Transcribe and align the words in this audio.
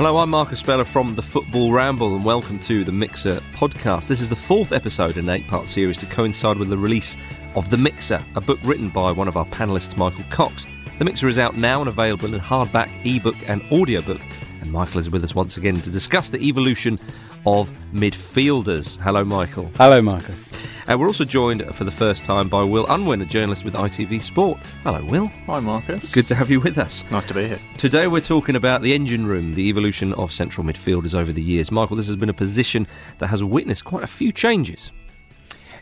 Hello, 0.00 0.16
I'm 0.16 0.30
Marcus 0.30 0.60
Speller 0.60 0.86
from 0.86 1.14
the 1.14 1.20
Football 1.20 1.72
Ramble, 1.72 2.16
and 2.16 2.24
welcome 2.24 2.58
to 2.60 2.84
the 2.84 2.90
Mixer 2.90 3.34
podcast. 3.52 4.08
This 4.08 4.22
is 4.22 4.30
the 4.30 4.34
fourth 4.34 4.72
episode 4.72 5.18
in 5.18 5.28
an 5.28 5.34
eight 5.36 5.46
part 5.46 5.68
series 5.68 5.98
to 5.98 6.06
coincide 6.06 6.56
with 6.56 6.70
the 6.70 6.78
release 6.78 7.18
of 7.54 7.68
The 7.68 7.76
Mixer, 7.76 8.24
a 8.34 8.40
book 8.40 8.58
written 8.64 8.88
by 8.88 9.12
one 9.12 9.28
of 9.28 9.36
our 9.36 9.44
panellists, 9.44 9.98
Michael 9.98 10.24
Cox. 10.30 10.66
The 10.98 11.04
Mixer 11.04 11.28
is 11.28 11.38
out 11.38 11.58
now 11.58 11.80
and 11.80 11.88
available 11.90 12.32
in 12.32 12.40
hardback, 12.40 12.88
ebook, 13.04 13.36
and 13.46 13.60
audiobook. 13.70 14.22
And 14.62 14.72
Michael 14.72 15.00
is 15.00 15.10
with 15.10 15.22
us 15.22 15.34
once 15.34 15.58
again 15.58 15.76
to 15.82 15.90
discuss 15.90 16.30
the 16.30 16.40
evolution 16.40 16.98
of 17.44 17.70
midfielders. 17.92 18.98
Hello, 18.98 19.22
Michael. 19.22 19.70
Hello, 19.76 20.00
Marcus. 20.00 20.59
And 20.90 20.98
we're 20.98 21.06
also 21.06 21.24
joined 21.24 21.64
for 21.72 21.84
the 21.84 21.92
first 21.92 22.24
time 22.24 22.48
by 22.48 22.64
Will 22.64 22.84
Unwin, 22.88 23.22
a 23.22 23.24
journalist 23.24 23.64
with 23.64 23.74
ITV 23.74 24.20
Sport. 24.20 24.58
Hello, 24.82 25.04
Will. 25.04 25.28
Hi, 25.46 25.60
Marcus. 25.60 26.10
Good 26.10 26.26
to 26.26 26.34
have 26.34 26.50
you 26.50 26.58
with 26.58 26.78
us. 26.78 27.08
Nice 27.12 27.26
to 27.26 27.34
be 27.34 27.46
here. 27.46 27.60
Today 27.78 28.08
we're 28.08 28.20
talking 28.20 28.56
about 28.56 28.82
the 28.82 28.92
engine 28.92 29.24
room, 29.24 29.54
the 29.54 29.68
evolution 29.68 30.12
of 30.14 30.32
central 30.32 30.66
midfielders 30.66 31.14
over 31.14 31.30
the 31.30 31.40
years. 31.40 31.70
Michael, 31.70 31.94
this 31.94 32.08
has 32.08 32.16
been 32.16 32.28
a 32.28 32.34
position 32.34 32.88
that 33.18 33.28
has 33.28 33.44
witnessed 33.44 33.84
quite 33.84 34.02
a 34.02 34.08
few 34.08 34.32
changes. 34.32 34.90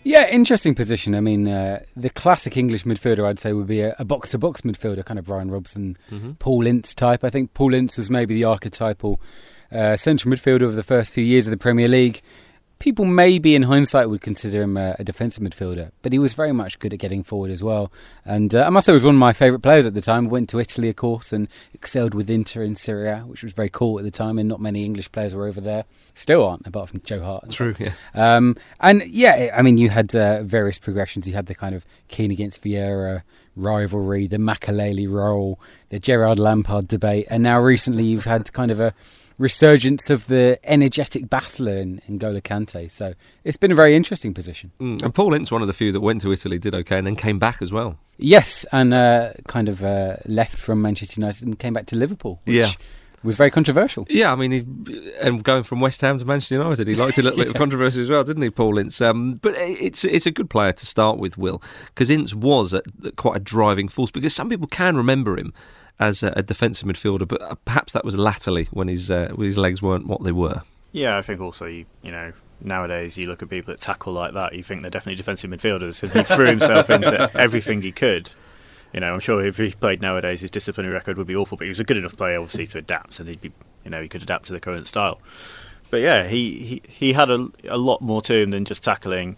Yeah, 0.05 0.29
interesting 0.29 0.75
position. 0.75 1.15
I 1.15 1.21
mean, 1.21 1.49
uh, 1.49 1.83
the 1.97 2.11
classic 2.11 2.59
English 2.59 2.85
midfielder, 2.85 3.25
I'd 3.25 3.39
say, 3.39 3.55
would 3.55 3.67
be 3.67 3.81
a 3.81 4.05
box 4.05 4.33
to 4.33 4.39
box 4.39 4.61
midfielder, 4.61 5.07
kind 5.07 5.19
of 5.19 5.25
Brian 5.25 5.51
Robson, 5.51 5.97
mm-hmm. 6.11 6.33
Paul 6.33 6.67
Ince 6.67 6.95
type. 6.95 7.25
I 7.25 7.31
think 7.31 7.55
Paul 7.55 7.73
Ince 7.73 7.97
was 7.97 8.11
maybe 8.11 8.35
the 8.35 8.45
archetypal 8.45 9.23
uh, 9.73 9.97
central 9.97 10.35
midfielder 10.35 10.63
of 10.63 10.77
the 10.77 10.83
first 10.83 11.15
few 11.15 11.25
years 11.25 11.47
of 11.47 11.51
the 11.51 11.57
Premier 11.57 11.89
League. 11.89 12.21
People 12.79 13.05
maybe 13.05 13.55
in 13.55 13.65
hindsight 13.65 14.09
would 14.09 14.21
consider 14.21 14.63
him 14.63 14.77
a, 14.77 14.95
a 14.99 15.05
defensive 15.05 15.43
midfielder, 15.43 15.91
but 16.03 16.13
he 16.13 16.19
was 16.19 16.33
very 16.33 16.53
much 16.53 16.79
good 16.79 16.93
at 16.93 17.01
getting 17.01 17.23
forward 17.23 17.51
as 17.51 17.63
well. 17.63 17.91
And 18.25 18.55
uh, 18.55 18.65
I 18.65 18.71
must 18.71 18.87
say, 18.87 18.93
he 18.93 18.95
was 18.95 19.05
one 19.05 19.17
of 19.17 19.19
my 19.19 19.33
favourite 19.33 19.63
players 19.63 19.85
at 19.85 19.95
the 19.95 20.01
time. 20.01 20.29
Went 20.29 20.49
to 20.51 20.61
Italy, 20.61 20.89
of 20.89 20.97
course, 20.97 21.33
and 21.33 21.49
excelled 21.75 22.15
with 22.15 22.31
Inter 22.31 22.63
in 22.63 22.77
Serie 22.77 23.09
A, 23.09 23.19
which 23.21 23.43
was 23.43 23.53
very 23.53 23.69
cool 23.69 23.99
at 23.99 24.05
the 24.05 24.11
time. 24.11 24.39
And 24.39 24.49
not 24.49 24.61
many 24.61 24.85
English 24.85 25.11
players 25.11 25.35
were 25.35 25.47
over 25.47 25.61
there. 25.61 25.85
Still 26.15 26.47
aren't, 26.47 26.67
apart 26.67 26.91
from 26.91 27.01
Joe 27.03 27.23
Hart. 27.23 27.51
True, 27.51 27.75
yeah. 27.81 27.95
Um, 28.15 28.57
and 28.81 29.03
yeah, 29.07 29.55
I 29.57 29.63
mean, 29.63 29.77
you 29.77 29.89
had 29.89 30.15
uh, 30.15 30.45
various 30.45 30.79
progressions. 30.79 31.27
You 31.27 31.35
had 31.35 31.47
the 31.47 31.55
kind 31.55 31.75
of 31.75 31.85
Keane 32.07 32.31
against 32.31 32.63
Vieira 32.63 33.23
rivalry, 33.59 34.27
the 34.27 34.37
Makelele 34.37 35.11
role, 35.11 35.61
the 35.89 35.99
Gerrard 35.99 36.39
Lampard 36.39 36.89
debate, 36.89 37.27
and 37.29 37.43
now 37.43 37.61
recently 37.61 38.05
you've 38.05 38.25
had 38.25 38.53
kind 38.53 38.71
of 38.71 38.81
a 38.81 38.95
resurgence 39.39 40.11
of 40.11 40.27
the 40.27 40.59
energetic 40.65 41.31
battler 41.31 41.77
in, 41.77 42.03
in 42.07 42.19
N'Golo 42.19 42.43
Kante. 42.43 42.91
So 42.91 43.15
it's 43.45 43.57
been 43.57 43.73
a 43.73 43.77
very 43.77 43.95
interesting 43.95 44.35
position. 44.35 44.73
Mm. 44.81 45.03
And 45.03 45.15
Paul 45.15 45.35
Ince, 45.35 45.51
one 45.51 45.63
of 45.63 45.69
the 45.69 45.75
few 45.75 45.93
that 45.93 46.01
went 46.01 46.21
to 46.23 46.33
Italy, 46.33 46.59
did 46.59 46.75
okay 46.75 46.99
and 46.99 47.07
then 47.07 47.17
came 47.17 47.39
back 47.39 47.63
as 47.63 47.73
well. 47.73 47.99
Yes, 48.19 48.67
and 48.73 48.93
uh, 48.93 49.33
kind 49.47 49.69
of 49.69 49.83
uh, 49.83 50.17
left 50.27 50.59
from 50.59 50.83
Manchester 50.83 51.21
United 51.21 51.47
and 51.47 51.59
came 51.59 51.73
back 51.73 51.87
to 51.87 51.97
Liverpool. 51.97 52.41
yeah. 52.45 52.71
Was 53.25 53.35
very 53.35 53.51
controversial. 53.51 54.07
Yeah, 54.09 54.33
I 54.33 54.37
mean, 54.37 54.53
he, 54.53 55.13
and 55.21 55.43
going 55.43 55.65
from 55.65 55.81
West 55.81 56.01
Ham 56.03 56.19
to 56.19 56.25
Manchester 56.25 56.55
United, 56.55 56.87
he 56.87 56.95
liked 56.95 57.19
a 57.19 57.23
little 57.23 57.39
bit 57.45 57.49
of 57.49 57.55
controversy 57.57 58.01
as 58.01 58.09
well, 58.09 58.23
didn't 58.23 58.45
he, 58.45 58.51
Paul 58.51 58.79
Ince? 58.79 59.01
Um, 59.01 59.41
but 59.43 59.55
it's 59.57 60.05
it's 60.05 60.25
a 60.25 60.31
good 60.31 60.49
player 60.49 60.73
to 60.73 60.87
start 60.87 61.19
with, 61.19 61.37
Will, 61.37 61.61
because 61.87 62.11
Ince 62.11 62.33
was 62.33 62.73
a, 62.73 62.83
quite 63.17 63.37
a 63.37 63.41
driving 63.41 63.89
force. 63.89 64.13
Because 64.13 64.37
some 64.37 64.49
people 64.49 64.69
can 64.69 64.97
remember 64.97 65.37
him 65.37 65.53
as 66.01 66.23
a, 66.23 66.33
a 66.37 66.43
defensive 66.43 66.89
midfielder, 66.89 67.27
but 67.27 67.43
uh, 67.43 67.55
perhaps 67.65 67.93
that 67.93 68.05
was 68.05 68.17
latterly 68.17 68.69
when 68.71 68.89
his 68.89 69.11
uh, 69.11 69.31
when 69.35 69.47
his 69.47 69.59
legs 69.59 69.83
weren't 69.83 70.07
what 70.07 70.23
they 70.23 70.33
were. 70.33 70.63
Yeah, 70.93 71.19
I 71.19 71.23
think 71.23 71.41
also 71.41 71.67
you, 71.67 71.87
you 72.03 72.13
know 72.13 72.33
nowadays 72.61 73.17
you 73.17 73.27
look 73.27 73.43
at 73.43 73.49
people 73.49 73.73
that 73.73 73.81
tackle 73.81 74.13
like 74.13 74.35
that, 74.35 74.55
you 74.55 74.63
think 74.63 74.83
they're 74.83 74.91
definitely 74.91 75.17
defensive 75.17 75.51
midfielders 75.51 76.01
because 76.01 76.13
he 76.13 76.35
threw 76.35 76.47
himself 76.47 76.91
into 76.91 77.31
everything 77.37 77.83
he 77.83 77.93
could. 77.93 78.31
You 78.93 79.01
know, 79.01 79.13
I'm 79.13 79.21
sure 79.21 79.45
if 79.45 79.59
he 79.59 79.71
played 79.73 80.01
nowadays, 80.01 80.41
his 80.41 80.51
disciplinary 80.51 80.95
record 80.95 81.19
would 81.19 81.27
be 81.27 81.37
awful. 81.37 81.59
But 81.59 81.65
he 81.65 81.69
was 81.69 81.81
a 81.81 81.85
good 81.85 81.99
enough 81.99 82.17
player, 82.17 82.39
obviously, 82.41 82.67
to 82.69 82.79
adapt, 82.79 83.21
and 83.21 83.29
he'd 83.29 83.41
be, 83.41 83.53
you 83.85 83.91
know, 83.91 84.01
he 84.01 84.09
could 84.09 84.23
adapt 84.23 84.47
to 84.47 84.53
the 84.53 84.61
current 84.61 84.87
style. 84.87 85.21
But 85.91 86.01
yeah, 86.01 86.27
he 86.27 86.65
he, 86.65 86.83
he 86.89 87.13
had 87.13 87.31
a, 87.31 87.49
a 87.69 87.77
lot 87.77 88.01
more 88.01 88.23
to 88.23 88.35
him 88.35 88.51
than 88.51 88.65
just 88.65 88.83
tackling. 88.83 89.37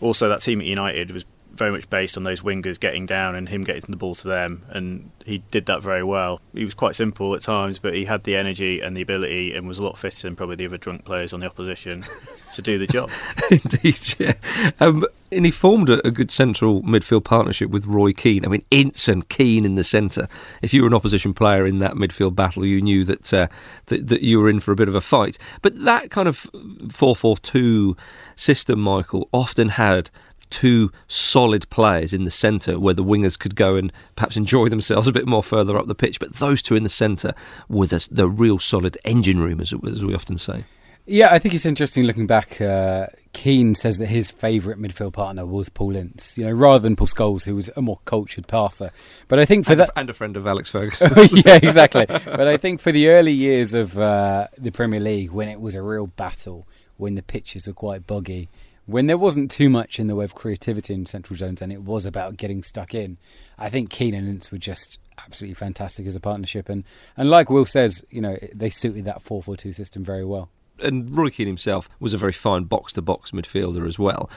Also, 0.00 0.28
that 0.28 0.42
team 0.42 0.60
at 0.60 0.66
United 0.66 1.10
was 1.10 1.24
very 1.60 1.70
much 1.70 1.90
based 1.90 2.16
on 2.16 2.24
those 2.24 2.40
wingers 2.40 2.80
getting 2.80 3.04
down 3.04 3.34
and 3.34 3.50
him 3.50 3.62
getting 3.62 3.82
the 3.86 3.96
ball 3.96 4.14
to 4.14 4.26
them, 4.26 4.62
and 4.70 5.10
he 5.26 5.42
did 5.50 5.66
that 5.66 5.82
very 5.82 6.02
well. 6.02 6.40
He 6.54 6.64
was 6.64 6.72
quite 6.72 6.96
simple 6.96 7.34
at 7.34 7.42
times, 7.42 7.78
but 7.78 7.92
he 7.92 8.06
had 8.06 8.24
the 8.24 8.34
energy 8.34 8.80
and 8.80 8.96
the 8.96 9.02
ability, 9.02 9.54
and 9.54 9.68
was 9.68 9.78
a 9.78 9.82
lot 9.82 9.98
fitter 9.98 10.26
than 10.26 10.36
probably 10.36 10.56
the 10.56 10.64
other 10.64 10.78
drunk 10.78 11.04
players 11.04 11.34
on 11.34 11.40
the 11.40 11.46
opposition 11.46 12.06
to 12.54 12.62
do 12.62 12.78
the 12.78 12.86
job. 12.86 13.10
Indeed, 13.50 14.14
yeah. 14.18 14.32
Um, 14.80 15.04
and 15.30 15.44
he 15.44 15.50
formed 15.50 15.90
a, 15.90 16.04
a, 16.06 16.10
good 16.10 16.30
central 16.30 16.82
midfield 16.82 17.24
partnership 17.24 17.68
with 17.68 17.86
Roy 17.86 18.12
Keane. 18.12 18.44
I 18.44 18.48
mean, 18.48 18.64
Ince 18.70 19.06
and 19.06 19.28
Keane 19.28 19.66
in 19.66 19.74
the 19.74 19.84
centre. 19.84 20.28
If 20.62 20.72
you 20.72 20.80
were 20.80 20.88
an 20.88 20.94
opposition 20.94 21.34
player 21.34 21.66
in 21.66 21.78
that 21.80 21.92
midfield 21.92 22.34
battle, 22.34 22.64
you 22.64 22.80
knew 22.80 23.04
that, 23.04 23.32
uh, 23.34 23.48
that, 23.86 24.08
that 24.08 24.22
you 24.22 24.40
were 24.40 24.48
in 24.48 24.60
for 24.60 24.72
a 24.72 24.76
bit 24.76 24.88
of 24.88 24.94
a 24.94 25.00
fight. 25.00 25.38
But 25.60 25.84
that 25.84 26.10
kind 26.10 26.26
of 26.26 26.48
four-four-two 26.90 27.96
system, 28.34 28.80
Michael, 28.80 29.28
often 29.32 29.68
had 29.68 30.10
two 30.50 30.90
solid 31.06 31.68
players 31.70 32.12
in 32.12 32.24
the 32.24 32.30
centre 32.30 32.78
where 32.78 32.94
the 32.94 33.04
wingers 33.04 33.38
could 33.38 33.56
go 33.56 33.76
and 33.76 33.92
perhaps 34.16 34.36
enjoy 34.36 34.68
themselves 34.68 35.06
a 35.06 35.12
bit 35.12 35.26
more 35.26 35.42
further 35.42 35.78
up 35.78 35.86
the 35.86 35.94
pitch. 35.94 36.20
But 36.20 36.34
those 36.34 36.62
two 36.62 36.74
in 36.74 36.82
the 36.82 36.88
centre 36.88 37.34
were 37.68 37.86
the, 37.86 38.06
the 38.10 38.28
real 38.28 38.58
solid 38.58 38.98
engine 39.04 39.40
room, 39.40 39.60
as, 39.60 39.72
as 39.86 40.04
we 40.04 40.14
often 40.14 40.38
say. 40.38 40.64
Yeah, 41.06 41.32
I 41.32 41.40
think 41.40 41.54
it's 41.54 41.66
interesting 41.66 42.04
looking 42.04 42.28
back. 42.28 42.60
Uh, 42.60 43.06
Keane 43.32 43.74
says 43.74 43.98
that 43.98 44.06
his 44.06 44.30
favourite 44.30 44.78
midfield 44.78 45.12
partner 45.12 45.44
was 45.44 45.68
Paul 45.68 45.96
Ince, 45.96 46.38
you 46.38 46.44
know, 46.44 46.52
rather 46.52 46.78
than 46.78 46.94
Paul 46.94 47.08
Scholes, 47.08 47.46
who 47.46 47.56
was 47.56 47.68
a 47.74 47.82
more 47.82 47.98
cultured 48.04 48.46
passer. 48.46 48.92
But 49.26 49.40
I 49.40 49.44
think 49.44 49.64
for 49.66 49.72
and 49.72 49.80
that, 49.80 49.88
a, 49.88 49.98
and 49.98 50.10
a 50.10 50.12
friend 50.12 50.36
of 50.36 50.46
Alex 50.46 50.68
Ferguson, 50.68 51.10
yeah, 51.32 51.56
exactly. 51.62 52.06
but 52.06 52.46
I 52.46 52.56
think 52.56 52.80
for 52.80 52.92
the 52.92 53.08
early 53.08 53.32
years 53.32 53.74
of 53.74 53.98
uh, 53.98 54.46
the 54.56 54.70
Premier 54.70 55.00
League, 55.00 55.32
when 55.32 55.48
it 55.48 55.60
was 55.60 55.74
a 55.74 55.82
real 55.82 56.06
battle, 56.06 56.68
when 56.96 57.14
the 57.16 57.22
pitches 57.22 57.66
were 57.66 57.72
quite 57.72 58.06
boggy, 58.06 58.48
when 58.90 59.06
there 59.06 59.18
wasn't 59.18 59.50
too 59.50 59.70
much 59.70 59.98
in 59.98 60.06
the 60.06 60.14
way 60.14 60.24
of 60.24 60.34
creativity 60.34 60.94
in 60.94 61.06
central 61.06 61.36
zones 61.36 61.62
and 61.62 61.72
it 61.72 61.82
was 61.82 62.04
about 62.04 62.36
getting 62.36 62.62
stuck 62.62 62.94
in, 62.94 63.18
I 63.58 63.70
think 63.70 63.90
Keane 63.90 64.14
and 64.14 64.28
Ince 64.28 64.50
were 64.50 64.58
just 64.58 64.98
absolutely 65.18 65.54
fantastic 65.54 66.06
as 66.06 66.16
a 66.16 66.20
partnership. 66.20 66.68
And, 66.68 66.84
and 67.16 67.30
like 67.30 67.50
Will 67.50 67.64
says, 67.64 68.04
you 68.10 68.20
know, 68.20 68.36
they 68.54 68.70
suited 68.70 69.04
that 69.04 69.22
4 69.22 69.42
4 69.42 69.56
2 69.56 69.72
system 69.72 70.04
very 70.04 70.24
well. 70.24 70.48
And 70.82 71.16
Roy 71.16 71.28
Keane 71.28 71.46
himself 71.46 71.88
was 72.00 72.14
a 72.14 72.18
very 72.18 72.32
fine 72.32 72.64
box 72.64 72.92
to 72.94 73.02
box 73.02 73.30
midfielder 73.30 73.86
as 73.86 73.98
well. 73.98 74.30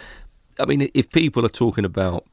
I 0.59 0.65
mean, 0.65 0.89
if 0.93 1.09
people 1.11 1.45
are 1.45 1.49
talking 1.49 1.85
about 1.85 2.25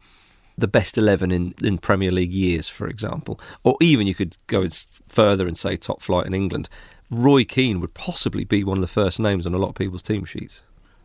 the 0.58 0.68
best 0.68 0.98
11 0.98 1.32
in, 1.32 1.54
in 1.62 1.78
Premier 1.78 2.10
League 2.10 2.32
years, 2.32 2.68
for 2.68 2.86
example, 2.86 3.40
or 3.64 3.76
even 3.80 4.06
you 4.06 4.14
could 4.14 4.36
go 4.46 4.66
further 5.06 5.46
and 5.46 5.56
say 5.56 5.76
top 5.76 6.02
flight 6.02 6.26
in 6.26 6.34
England, 6.34 6.68
Roy 7.10 7.44
Keane 7.44 7.80
would 7.80 7.94
possibly 7.94 8.44
be 8.44 8.62
one 8.62 8.76
of 8.78 8.82
the 8.82 8.88
first 8.88 9.18
names 9.18 9.46
on 9.46 9.54
a 9.54 9.58
lot 9.58 9.70
of 9.70 9.74
people's 9.74 10.02
team 10.02 10.24
sheets. 10.24 10.62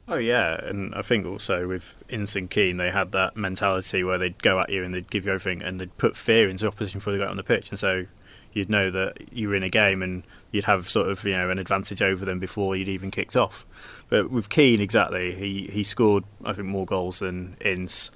Oh 0.07 0.17
yeah, 0.17 0.63
and 0.63 0.93
I 0.93 1.01
think 1.01 1.25
also 1.25 1.67
with 1.67 1.95
Ince 2.09 2.35
and 2.35 2.49
Keane, 2.49 2.77
they 2.77 2.91
had 2.91 3.11
that 3.13 3.35
mentality 3.35 4.03
where 4.03 4.19
they'd 4.19 4.41
go 4.41 4.59
at 4.59 4.69
you 4.69 4.83
and 4.83 4.93
they'd 4.93 5.09
give 5.09 5.25
you 5.25 5.33
everything, 5.33 5.63
and 5.63 5.79
they'd 5.79 5.97
put 5.97 6.15
fear 6.15 6.47
into 6.47 6.67
opposition 6.67 6.99
before 6.99 7.13
they 7.13 7.19
got 7.19 7.29
on 7.29 7.37
the 7.37 7.43
pitch, 7.43 7.71
and 7.71 7.79
so 7.79 8.05
you'd 8.53 8.69
know 8.69 8.91
that 8.91 9.33
you 9.33 9.49
were 9.49 9.55
in 9.55 9.63
a 9.63 9.69
game 9.69 10.01
and 10.01 10.23
you'd 10.51 10.63
have 10.65 10.87
sort 10.87 11.09
of 11.09 11.23
you 11.25 11.33
know 11.33 11.49
an 11.49 11.59
advantage 11.59 12.01
over 12.01 12.23
them 12.23 12.39
before 12.39 12.75
you'd 12.75 12.87
even 12.87 13.09
kicked 13.09 13.35
off. 13.35 13.65
But 14.07 14.29
with 14.29 14.49
Keane, 14.49 14.79
exactly, 14.79 15.33
he 15.33 15.67
he 15.71 15.83
scored 15.83 16.23
I 16.43 16.53
think 16.53 16.67
more 16.67 16.85
goals 16.85 17.19
than 17.19 17.57
Ince. 17.61 18.11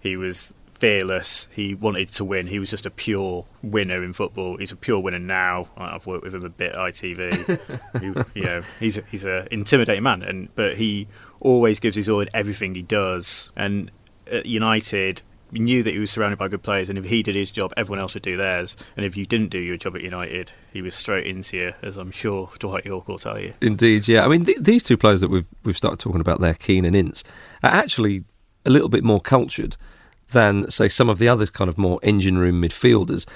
He 0.00 0.16
was 0.16 0.52
fearless. 0.80 1.46
He 1.52 1.74
wanted 1.74 2.08
to 2.14 2.24
win. 2.24 2.46
He 2.48 2.58
was 2.58 2.70
just 2.70 2.86
a 2.86 2.90
pure 2.90 3.44
winner 3.62 4.02
in 4.02 4.12
football. 4.12 4.56
He's 4.56 4.72
a 4.72 4.76
pure 4.76 4.98
winner 4.98 5.18
now. 5.18 5.68
I've 5.76 6.06
worked 6.06 6.24
with 6.24 6.34
him 6.34 6.44
a 6.44 6.48
bit 6.48 6.72
at 6.72 6.78
ITV. 6.78 8.00
he, 8.00 8.40
you 8.40 8.44
know, 8.44 8.62
he's 8.80 8.96
a, 8.96 9.02
he's 9.10 9.24
an 9.24 9.46
intimidating 9.50 10.02
man, 10.02 10.22
and 10.22 10.52
but 10.56 10.78
he 10.78 11.06
always 11.38 11.78
gives 11.78 11.96
his 11.96 12.08
all 12.08 12.20
in 12.20 12.28
everything 12.34 12.74
he 12.74 12.82
does. 12.82 13.50
And 13.54 13.90
at 14.26 14.46
United, 14.46 15.22
we 15.52 15.58
knew 15.58 15.82
that 15.82 15.92
he 15.92 15.98
was 15.98 16.10
surrounded 16.10 16.38
by 16.38 16.48
good 16.48 16.62
players, 16.62 16.88
and 16.88 16.98
if 16.98 17.04
he 17.04 17.22
did 17.22 17.34
his 17.34 17.52
job, 17.52 17.74
everyone 17.76 18.00
else 18.00 18.14
would 18.14 18.22
do 18.22 18.36
theirs. 18.36 18.76
And 18.96 19.04
if 19.04 19.16
you 19.16 19.26
didn't 19.26 19.50
do 19.50 19.58
your 19.58 19.76
job 19.76 19.96
at 19.96 20.02
United, 20.02 20.52
he 20.72 20.80
was 20.80 20.94
straight 20.94 21.26
into 21.26 21.56
you, 21.56 21.74
as 21.82 21.98
I'm 21.98 22.10
sure 22.10 22.50
Dwight 22.58 22.86
Yorke 22.86 23.08
will 23.08 23.18
tell 23.18 23.38
you. 23.38 23.52
Indeed, 23.60 24.08
yeah. 24.08 24.24
I 24.24 24.28
mean, 24.28 24.46
th- 24.46 24.58
these 24.60 24.82
two 24.82 24.96
players 24.96 25.20
that 25.20 25.28
we've 25.28 25.48
we've 25.62 25.76
started 25.76 25.98
talking 25.98 26.20
about 26.20 26.40
there, 26.40 26.54
Keane 26.54 26.86
and 26.86 26.96
Ince, 26.96 27.22
are 27.62 27.70
actually 27.70 28.24
a 28.64 28.70
little 28.70 28.88
bit 28.88 29.04
more 29.04 29.20
cultured 29.20 29.76
than, 30.32 30.70
say, 30.70 30.88
some 30.88 31.08
of 31.08 31.18
the 31.18 31.28
other 31.28 31.46
kind 31.46 31.68
of 31.68 31.78
more 31.78 31.98
engine 32.02 32.38
room 32.38 32.62
midfielders. 32.62 33.26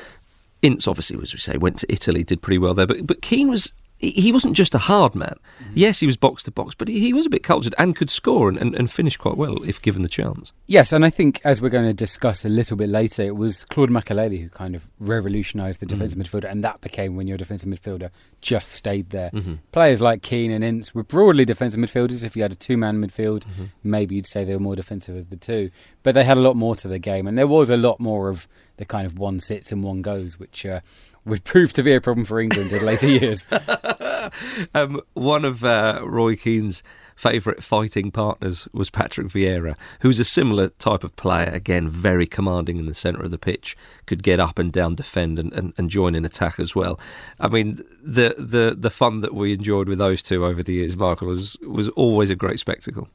Ince, 0.63 0.89
obviously, 0.89 1.21
as 1.21 1.33
we 1.33 1.39
say, 1.39 1.57
went 1.57 1.79
to 1.79 1.93
Italy, 1.93 2.25
did 2.25 2.43
pretty 2.43 2.59
well 2.59 2.75
there, 2.75 2.87
but 2.87 3.07
but 3.07 3.23
Keane 3.23 3.51
was 3.51 3.73
he 4.11 4.33
wasn't 4.33 4.57
just 4.57 4.75
a 4.75 4.79
hard 4.79 5.15
man. 5.15 5.37
Mm-hmm. 5.61 5.73
Yes, 5.75 6.01
he 6.01 6.07
was 6.07 6.17
box 6.17 6.43
to 6.45 6.51
box, 6.51 6.75
but 6.75 6.89
he, 6.89 7.01
he, 7.01 7.13
was 7.13 7.27
a 7.27 7.31
bit 7.31 7.43
cultured 7.43 7.75
and 7.79 7.95
could 7.95 8.11
score 8.11 8.49
and, 8.49 8.59
and, 8.59 8.75
and, 8.75 8.91
finish 8.91 9.17
quite 9.17 9.37
well 9.37 9.63
if 9.65 9.81
given 9.81 10.03
the 10.03 10.09
chance. 10.09 10.53
Yes, 10.67 10.93
and 10.93 11.05
I 11.05 11.11
think 11.11 11.41
as 11.45 11.61
we're 11.61 11.69
going 11.69 11.87
to 11.87 11.95
discuss 11.95 12.45
a 12.45 12.49
little 12.49 12.77
bit 12.77 12.89
later, 12.89 13.23
it 13.23 13.37
was 13.37 13.65
Claude 13.65 13.91
Makélélé 13.91 14.41
who 14.41 14.49
kind 14.49 14.75
of 14.75 14.89
revolutionised 14.99 15.81
the 15.81 15.87
defensive 15.87 16.19
mm-hmm. 16.19 16.37
midfielder, 16.37 16.51
and 16.51 16.65
that 16.65 16.81
became 16.81 17.17
when 17.17 17.27
your 17.27 17.39
defensive 17.39 17.69
midfielder 17.69 18.11
just 18.41 18.73
stayed 18.73 19.11
there. 19.11 19.31
Mm-hmm. 19.31 19.55
Players 19.73 20.01
like 20.01 20.23
Keane 20.23 20.51
and 20.51 20.65
Ince 20.65 20.95
were 20.95 21.05
broadly 21.05 21.45
defensive 21.45 21.81
midfielders. 21.81 22.25
If 22.25 22.37
you 22.37 22.43
had 22.43 22.53
a 22.53 22.57
two 22.57 22.77
man 22.77 23.01
midfield, 23.01 23.41
mm-hmm. 23.41 23.65
maybe 23.83 24.17
you'd 24.17 24.27
say 24.27 24.45
they 24.45 24.55
were 24.55 24.61
more 24.61 24.77
defensive 24.77 25.17
of 25.17 25.31
the 25.31 25.37
two, 25.37 25.71
but 26.03 26.15
they 26.15 26.25
had 26.25 26.37
a 26.37 26.41
lot 26.41 26.57
more 26.57 26.75
to 26.77 26.89
the 26.89 26.99
game, 26.99 27.27
and 27.27 27.39
there 27.39 27.47
was 27.47 27.71
a 27.71 27.77
lot 27.77 28.01
more 28.01 28.29
of 28.29 28.49
the 28.77 28.85
kind 28.85 29.07
of 29.07 29.19
one 29.19 29.41
sits 29.41 29.73
and 29.73 29.83
one 29.83 30.03
goes, 30.03 30.39
which 30.39 30.67
uh, 30.67 30.81
would 31.25 31.45
prove 31.45 31.73
to 31.75 31.83
be 31.83 31.93
a 31.93 32.01
problem 32.01 32.25
for 32.25 32.41
England 32.41 32.73
in 32.73 32.85
later 32.85 33.09
years. 33.09 33.47
um, 34.75 35.01
one 35.15 35.45
of 35.45 35.65
uh, 35.65 36.01
Roy 36.03 36.37
Keane's 36.37 36.83
favourite 37.17 37.63
fighting 37.63 38.11
partners 38.11 38.69
was 38.73 38.91
Patrick 38.91 39.29
Vieira, 39.29 39.77
who's 40.01 40.19
a 40.19 40.25
similar 40.25 40.69
type 40.71 41.05
of 41.05 41.15
player, 41.17 41.51
again, 41.53 41.89
very 41.89 42.27
commanding 42.27 42.79
in 42.79 42.87
the 42.87 42.95
centre 42.95 43.23
of 43.23 43.31
the 43.31 43.39
pitch, 43.39 43.77
could 44.07 44.23
get 44.23 44.41
up 44.41 44.59
and 44.59 44.73
down, 44.73 44.95
defend, 44.95 45.39
and, 45.39 45.53
and, 45.53 45.73
and, 45.77 45.91
join 45.91 46.15
in 46.15 46.25
attack 46.25 46.59
as 46.59 46.75
well. 46.75 46.99
I 47.39 47.49
mean, 47.49 47.85
the, 48.03 48.35
the, 48.37 48.75
the 48.77 48.91
fun 48.91 49.21
that 49.21 49.35
we 49.35 49.53
enjoyed 49.53 49.89
with 49.89 49.99
those 49.99 50.23
two 50.23 50.45
over 50.45 50.63
the 50.63 50.75
years, 50.75 50.97
Michael, 50.97 51.29
was, 51.29 51.57
was 51.63 51.89
always 51.91 52.31
a 52.31 52.35
great 52.35 52.59
spectacle. 52.59 53.09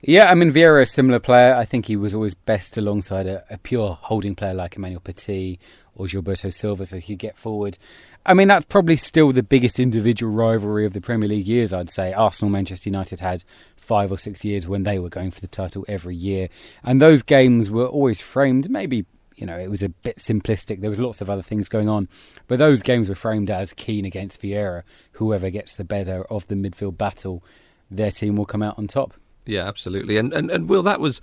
Yeah, 0.00 0.30
I 0.30 0.34
mean, 0.34 0.52
Vieira, 0.52 0.82
a 0.82 0.86
similar 0.86 1.18
player. 1.18 1.54
I 1.54 1.64
think 1.64 1.86
he 1.86 1.96
was 1.96 2.14
always 2.14 2.34
best 2.34 2.76
alongside 2.76 3.26
a, 3.26 3.44
a 3.48 3.58
pure 3.58 3.98
holding 4.02 4.34
player 4.34 4.54
like 4.54 4.76
Emmanuel 4.76 5.00
Petit 5.00 5.58
or 5.94 6.06
Gilberto 6.06 6.52
Silva, 6.52 6.84
so 6.84 6.98
he'd 6.98 7.18
get 7.18 7.38
forward. 7.38 7.78
I 8.26 8.34
mean, 8.34 8.48
that's 8.48 8.66
probably 8.66 8.96
still 8.96 9.32
the 9.32 9.42
biggest 9.42 9.78
individual 9.78 10.32
rivalry 10.32 10.84
of 10.84 10.92
the 10.92 11.00
Premier 11.00 11.28
League 11.28 11.46
years, 11.46 11.72
I'd 11.72 11.90
say. 11.90 12.12
Arsenal 12.12 12.50
Manchester 12.50 12.90
United 12.90 13.20
had 13.20 13.44
five 13.76 14.10
or 14.10 14.18
six 14.18 14.44
years 14.44 14.66
when 14.66 14.82
they 14.82 14.98
were 14.98 15.08
going 15.08 15.30
for 15.30 15.40
the 15.40 15.46
title 15.46 15.84
every 15.88 16.16
year. 16.16 16.48
And 16.82 17.00
those 17.00 17.22
games 17.22 17.70
were 17.70 17.86
always 17.86 18.20
framed, 18.20 18.70
maybe, 18.70 19.06
you 19.36 19.46
know, 19.46 19.58
it 19.58 19.70
was 19.70 19.82
a 19.82 19.88
bit 19.88 20.16
simplistic. 20.16 20.80
There 20.80 20.90
was 20.90 21.00
lots 21.00 21.20
of 21.20 21.30
other 21.30 21.42
things 21.42 21.68
going 21.68 21.88
on. 21.88 22.08
But 22.48 22.58
those 22.58 22.82
games 22.82 23.08
were 23.08 23.14
framed 23.14 23.50
as 23.50 23.72
Keane 23.72 24.04
against 24.04 24.40
Vieira. 24.40 24.82
Whoever 25.12 25.50
gets 25.50 25.74
the 25.74 25.84
better 25.84 26.24
of 26.24 26.46
the 26.48 26.54
midfield 26.54 26.98
battle, 26.98 27.42
their 27.90 28.10
team 28.10 28.36
will 28.36 28.46
come 28.46 28.62
out 28.62 28.78
on 28.78 28.86
top. 28.86 29.14
Yeah, 29.46 29.66
absolutely. 29.66 30.16
And, 30.16 30.32
and, 30.32 30.50
and 30.50 30.68
Will, 30.68 30.82
that 30.82 31.00
was, 31.00 31.20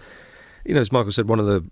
you 0.66 0.74
know, 0.74 0.82
as 0.82 0.92
Michael 0.92 1.12
said, 1.12 1.28
one 1.28 1.40
of 1.40 1.46
the 1.46 1.64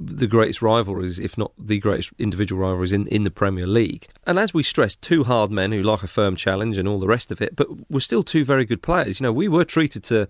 the 0.00 0.26
greatest 0.26 0.62
rivalries, 0.62 1.18
if 1.18 1.36
not 1.36 1.52
the 1.58 1.78
greatest 1.78 2.12
individual 2.18 2.62
rivalries 2.62 2.92
in, 2.92 3.06
in 3.08 3.24
the 3.24 3.30
Premier 3.30 3.66
League. 3.66 4.06
And 4.26 4.38
as 4.38 4.54
we 4.54 4.62
stressed, 4.62 5.02
two 5.02 5.24
hard 5.24 5.50
men 5.50 5.72
who 5.72 5.82
like 5.82 6.02
a 6.02 6.06
firm 6.06 6.36
challenge 6.36 6.78
and 6.78 6.86
all 6.86 7.00
the 7.00 7.08
rest 7.08 7.32
of 7.32 7.42
it, 7.42 7.56
but 7.56 7.68
were 7.90 8.00
still 8.00 8.22
two 8.22 8.44
very 8.44 8.64
good 8.64 8.80
players. 8.80 9.18
You 9.18 9.24
know, 9.24 9.32
we 9.32 9.48
were 9.48 9.64
treated 9.64 10.04
to 10.04 10.28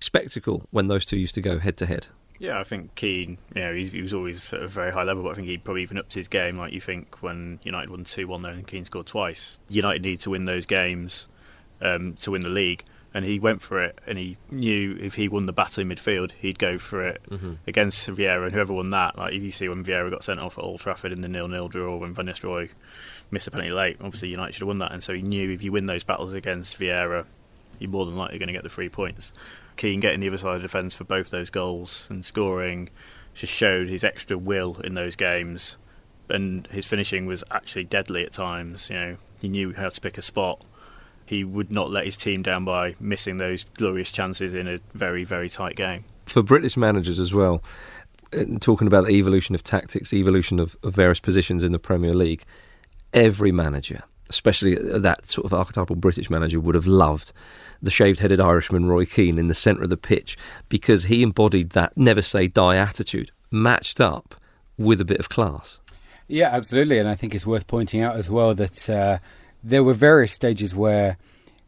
spectacle 0.00 0.66
when 0.70 0.88
those 0.88 1.06
two 1.06 1.16
used 1.16 1.34
to 1.36 1.40
go 1.40 1.58
head 1.58 1.76
to 1.78 1.86
head. 1.86 2.08
Yeah, 2.38 2.60
I 2.60 2.64
think 2.64 2.94
Keane, 2.94 3.38
you 3.54 3.62
know, 3.62 3.74
he, 3.74 3.86
he, 3.86 4.02
was 4.02 4.12
always 4.12 4.52
at 4.52 4.62
a 4.62 4.68
very 4.68 4.92
high 4.92 5.04
level, 5.04 5.22
but 5.22 5.30
I 5.30 5.34
think 5.34 5.48
he 5.48 5.56
probably 5.56 5.82
even 5.82 5.96
upped 5.96 6.12
his 6.12 6.28
game. 6.28 6.58
Like 6.58 6.74
you 6.74 6.80
think 6.80 7.22
when 7.22 7.60
United 7.62 7.88
won 7.88 8.04
2 8.04 8.28
1 8.28 8.42
there 8.42 8.52
and 8.52 8.66
Keane 8.66 8.84
scored 8.84 9.06
twice, 9.06 9.58
United 9.70 10.02
need 10.02 10.20
to 10.20 10.30
win 10.30 10.44
those 10.44 10.66
games 10.66 11.26
um, 11.80 12.12
to 12.16 12.32
win 12.32 12.42
the 12.42 12.50
league 12.50 12.84
and 13.16 13.24
he 13.24 13.38
went 13.38 13.62
for 13.62 13.82
it, 13.82 13.98
and 14.06 14.18
he 14.18 14.36
knew 14.50 14.94
if 15.00 15.14
he 15.14 15.26
won 15.26 15.46
the 15.46 15.52
battle 15.52 15.80
in 15.80 15.88
midfield, 15.88 16.32
he'd 16.32 16.58
go 16.58 16.76
for 16.76 17.02
it 17.02 17.22
mm-hmm. 17.30 17.54
against 17.66 18.06
Vieira, 18.08 18.44
and 18.44 18.52
whoever 18.52 18.74
won 18.74 18.90
that, 18.90 19.16
like 19.16 19.32
if 19.32 19.42
you 19.42 19.50
see 19.50 19.70
when 19.70 19.82
Vieira 19.82 20.10
got 20.10 20.22
sent 20.22 20.38
off 20.38 20.58
at 20.58 20.64
Old 20.64 20.80
Trafford 20.80 21.12
in 21.12 21.22
the 21.22 21.28
nil-nil 21.28 21.68
draw, 21.68 21.96
when 21.96 22.12
Van 22.12 22.26
Nistelrooy 22.26 22.68
missed 23.30 23.48
a 23.48 23.50
penalty 23.50 23.72
late, 23.72 23.96
obviously 24.02 24.28
United 24.28 24.52
should 24.52 24.60
have 24.60 24.68
won 24.68 24.80
that, 24.80 24.92
and 24.92 25.02
so 25.02 25.14
he 25.14 25.22
knew 25.22 25.50
if 25.50 25.62
you 25.62 25.72
win 25.72 25.86
those 25.86 26.04
battles 26.04 26.34
against 26.34 26.78
Vieira, 26.78 27.24
you're 27.78 27.88
more 27.88 28.04
than 28.04 28.16
likely 28.16 28.36
going 28.38 28.48
to 28.48 28.52
get 28.52 28.64
the 28.64 28.68
three 28.68 28.90
points. 28.90 29.32
Keane 29.78 30.00
getting 30.00 30.20
the 30.20 30.28
other 30.28 30.36
side 30.36 30.56
of 30.56 30.60
the 30.60 30.68
defence 30.68 30.94
for 30.94 31.04
both 31.04 31.30
those 31.30 31.48
goals 31.48 32.08
and 32.10 32.22
scoring 32.22 32.90
just 33.32 33.52
showed 33.52 33.88
his 33.88 34.04
extra 34.04 34.36
will 34.36 34.78
in 34.84 34.92
those 34.92 35.16
games, 35.16 35.78
and 36.28 36.66
his 36.66 36.84
finishing 36.84 37.24
was 37.24 37.42
actually 37.50 37.84
deadly 37.84 38.26
at 38.26 38.32
times. 38.32 38.90
You 38.90 38.96
know, 38.96 39.16
he 39.40 39.48
knew 39.48 39.72
how 39.72 39.88
to 39.88 40.00
pick 40.02 40.18
a 40.18 40.22
spot 40.22 40.62
he 41.26 41.42
would 41.44 41.72
not 41.72 41.90
let 41.90 42.04
his 42.04 42.16
team 42.16 42.42
down 42.42 42.64
by 42.64 42.94
missing 43.00 43.36
those 43.36 43.64
glorious 43.74 44.10
chances 44.10 44.54
in 44.54 44.68
a 44.68 44.78
very, 44.94 45.24
very 45.24 45.48
tight 45.48 45.76
game. 45.76 46.04
For 46.24 46.42
British 46.42 46.76
managers 46.76 47.18
as 47.18 47.34
well, 47.34 47.62
uh, 48.32 48.44
talking 48.60 48.86
about 48.86 49.06
the 49.06 49.12
evolution 49.12 49.54
of 49.54 49.64
tactics, 49.64 50.12
evolution 50.14 50.60
of, 50.60 50.76
of 50.82 50.94
various 50.94 51.20
positions 51.20 51.62
in 51.64 51.72
the 51.72 51.78
Premier 51.78 52.14
League, 52.14 52.44
every 53.12 53.50
manager, 53.50 54.04
especially 54.30 54.76
that 54.76 55.26
sort 55.26 55.44
of 55.44 55.52
archetypal 55.52 55.96
British 55.96 56.30
manager, 56.30 56.60
would 56.60 56.76
have 56.76 56.86
loved 56.86 57.32
the 57.82 57.90
shaved 57.90 58.20
headed 58.20 58.40
Irishman 58.40 58.86
Roy 58.86 59.04
Keane 59.04 59.38
in 59.38 59.48
the 59.48 59.54
centre 59.54 59.82
of 59.82 59.90
the 59.90 59.96
pitch 59.96 60.38
because 60.68 61.04
he 61.04 61.22
embodied 61.22 61.70
that 61.70 61.96
never 61.96 62.22
say 62.22 62.46
die 62.46 62.76
attitude, 62.76 63.32
matched 63.50 64.00
up 64.00 64.36
with 64.78 65.00
a 65.00 65.04
bit 65.04 65.18
of 65.18 65.28
class. 65.28 65.80
Yeah, 66.28 66.50
absolutely. 66.50 66.98
And 66.98 67.08
I 67.08 67.14
think 67.14 67.34
it's 67.34 67.46
worth 67.46 67.66
pointing 67.66 68.00
out 68.00 68.14
as 68.14 68.30
well 68.30 68.54
that. 68.54 68.88
Uh, 68.88 69.18
there 69.66 69.82
were 69.82 69.94
various 69.94 70.32
stages 70.32 70.74
where 70.74 71.16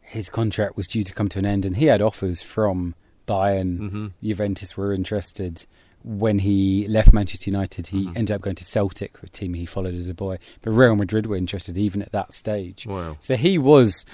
his 0.01 0.29
contract 0.29 0.77
was 0.77 0.87
due 0.87 1.03
to 1.03 1.13
come 1.13 1.29
to 1.29 1.39
an 1.39 1.45
end, 1.45 1.65
and 1.65 1.75
he 1.77 1.85
had 1.85 2.01
offers 2.01 2.41
from 2.41 2.95
Bayern, 3.27 3.79
mm-hmm. 3.79 4.07
Juventus 4.23 4.77
were 4.77 4.93
interested. 4.93 5.65
When 6.01 6.39
he 6.39 6.87
left 6.87 7.11
Manchester 7.11 7.51
United, 7.51 7.87
he 7.87 8.05
mm-hmm. 8.05 8.17
ended 8.17 8.35
up 8.35 8.41
going 8.41 8.55
to 8.55 8.63
Celtic, 8.63 9.21
a 9.21 9.27
team 9.27 9.53
he 9.53 9.65
followed 9.65 9.95
as 9.95 10.07
a 10.07 10.13
boy. 10.13 10.39
But 10.61 10.71
Real 10.71 10.95
Madrid 10.95 11.25
were 11.25 11.35
interested 11.35 11.77
even 11.77 12.01
at 12.01 12.13
that 12.13 12.33
stage. 12.33 12.87
Wow. 12.87 13.17
So 13.19 13.35
he 13.35 13.57
was, 13.57 14.05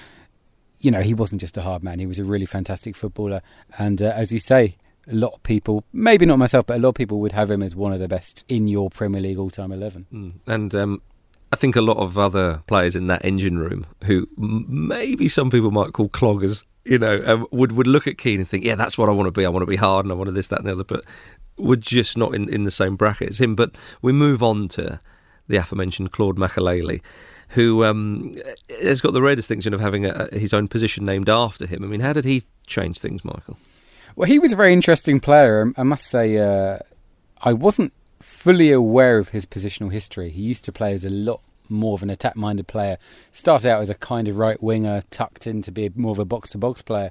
you 0.80 0.90
know, 0.90 1.00
he 1.00 1.14
wasn't 1.14 1.40
just 1.40 1.56
a 1.56 1.62
hard 1.62 1.84
man. 1.84 2.00
He 2.00 2.06
was 2.06 2.18
a 2.18 2.24
really 2.24 2.44
fantastic 2.44 2.96
footballer. 2.96 3.40
And 3.78 4.02
uh, 4.02 4.12
as 4.16 4.32
you 4.32 4.40
say, 4.40 4.74
a 5.08 5.14
lot 5.14 5.34
of 5.34 5.42
people, 5.44 5.84
maybe 5.92 6.26
not 6.26 6.40
myself, 6.40 6.66
but 6.66 6.78
a 6.78 6.80
lot 6.80 6.88
of 6.90 6.94
people 6.96 7.20
would 7.20 7.32
have 7.32 7.52
him 7.52 7.62
as 7.62 7.76
one 7.76 7.92
of 7.92 8.00
the 8.00 8.08
best 8.08 8.44
in 8.48 8.66
your 8.66 8.90
Premier 8.90 9.20
League 9.20 9.38
all-time 9.38 9.70
eleven. 9.70 10.06
Mm. 10.12 10.32
And 10.48 10.74
um, 10.74 11.02
I 11.56 11.58
think 11.58 11.74
a 11.74 11.80
lot 11.80 11.96
of 11.96 12.18
other 12.18 12.62
players 12.66 12.94
in 12.94 13.06
that 13.06 13.24
engine 13.24 13.58
room, 13.58 13.86
who 14.04 14.28
maybe 14.36 15.26
some 15.26 15.48
people 15.48 15.70
might 15.70 15.94
call 15.94 16.10
cloggers, 16.10 16.64
you 16.84 16.98
know, 16.98 17.22
um, 17.24 17.46
would 17.50 17.72
would 17.72 17.86
look 17.86 18.06
at 18.06 18.18
Keane 18.18 18.40
and 18.40 18.48
think, 18.48 18.62
yeah, 18.62 18.74
that's 18.74 18.98
what 18.98 19.08
I 19.08 19.12
want 19.12 19.26
to 19.26 19.30
be. 19.30 19.46
I 19.46 19.48
want 19.48 19.62
to 19.62 19.66
be 19.66 19.76
hard 19.76 20.04
and 20.04 20.12
I 20.12 20.16
want 20.16 20.28
to 20.28 20.32
this, 20.32 20.48
that, 20.48 20.58
and 20.58 20.68
the 20.68 20.72
other. 20.72 20.84
But 20.84 21.02
we're 21.56 21.76
just 21.76 22.18
not 22.18 22.34
in, 22.34 22.46
in 22.50 22.64
the 22.64 22.70
same 22.70 22.94
bracket 22.94 23.30
as 23.30 23.40
him. 23.40 23.54
But 23.54 23.74
we 24.02 24.12
move 24.12 24.42
on 24.42 24.68
to 24.68 25.00
the 25.48 25.56
aforementioned 25.56 26.12
Claude 26.12 26.36
Makélélé, 26.36 27.00
who 27.50 27.84
um, 27.84 28.34
has 28.82 29.00
got 29.00 29.14
the 29.14 29.22
rare 29.22 29.34
distinction 29.34 29.72
of 29.72 29.80
having 29.80 30.04
a, 30.04 30.28
his 30.34 30.52
own 30.52 30.68
position 30.68 31.06
named 31.06 31.30
after 31.30 31.64
him. 31.64 31.82
I 31.84 31.86
mean, 31.86 32.00
how 32.00 32.12
did 32.12 32.26
he 32.26 32.42
change 32.66 32.98
things, 32.98 33.24
Michael? 33.24 33.56
Well, 34.14 34.28
he 34.28 34.38
was 34.38 34.52
a 34.52 34.56
very 34.56 34.74
interesting 34.74 35.20
player. 35.20 35.72
I 35.78 35.84
must 35.84 36.04
say, 36.04 36.36
uh, 36.36 36.80
I 37.40 37.54
wasn't 37.54 37.94
fully 38.20 38.72
aware 38.72 39.18
of 39.18 39.30
his 39.30 39.46
positional 39.46 39.92
history. 39.92 40.30
He 40.30 40.42
used 40.42 40.64
to 40.64 40.72
play 40.72 40.92
as 40.92 41.04
a 41.04 41.10
lot 41.10 41.40
more 41.68 41.94
of 41.94 42.02
an 42.02 42.10
attack 42.10 42.36
minded 42.36 42.66
player. 42.66 42.98
Started 43.32 43.68
out 43.68 43.80
as 43.80 43.90
a 43.90 43.94
kind 43.94 44.28
of 44.28 44.36
right 44.36 44.62
winger, 44.62 45.02
tucked 45.10 45.46
in 45.46 45.62
to 45.62 45.70
be 45.70 45.90
more 45.94 46.12
of 46.12 46.18
a 46.18 46.24
box 46.24 46.50
to 46.50 46.58
box 46.58 46.82
player. 46.82 47.10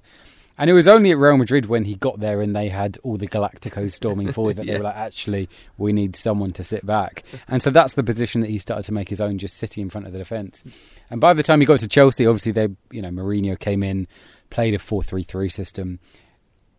And 0.58 0.70
it 0.70 0.74
was 0.74 0.88
only 0.88 1.12
at 1.12 1.18
Real 1.18 1.36
Madrid 1.36 1.66
when 1.66 1.84
he 1.84 1.96
got 1.96 2.22
there 2.22 2.40
and 2.40 2.56
they 2.56 2.70
had 2.70 2.98
all 3.04 3.18
the 3.18 3.28
Galacticos 3.28 3.92
storming 3.92 4.32
forward 4.32 4.56
that 4.56 4.66
yeah. 4.66 4.74
they 4.74 4.80
were 4.80 4.86
like, 4.86 4.96
actually, 4.96 5.50
we 5.78 5.92
need 5.92 6.16
someone 6.16 6.54
to 6.54 6.64
sit 6.64 6.86
back. 6.86 7.24
And 7.50 7.62
so 7.62 7.72
that's 7.72 7.94
the 7.94 8.04
position 8.04 8.40
that 8.42 8.50
he 8.50 8.58
started 8.58 8.84
to 8.84 8.94
make 8.94 9.10
his 9.10 9.20
own, 9.20 9.38
just 9.38 9.58
sitting 9.58 9.84
in 9.84 9.90
front 9.90 10.08
of 10.08 10.14
the 10.14 10.20
defence. 10.20 10.64
And 11.10 11.20
by 11.20 11.34
the 11.34 11.44
time 11.44 11.60
he 11.60 11.66
got 11.66 11.80
to 11.80 11.90
Chelsea, 11.90 12.26
obviously 12.26 12.54
they, 12.54 12.70
you 12.90 13.02
know, 13.02 13.10
Mourinho 13.10 13.60
came 13.60 13.84
in, 13.84 14.08
played 14.50 14.74
a 14.74 14.80
four-three-three 14.80 15.50
system. 15.50 16.00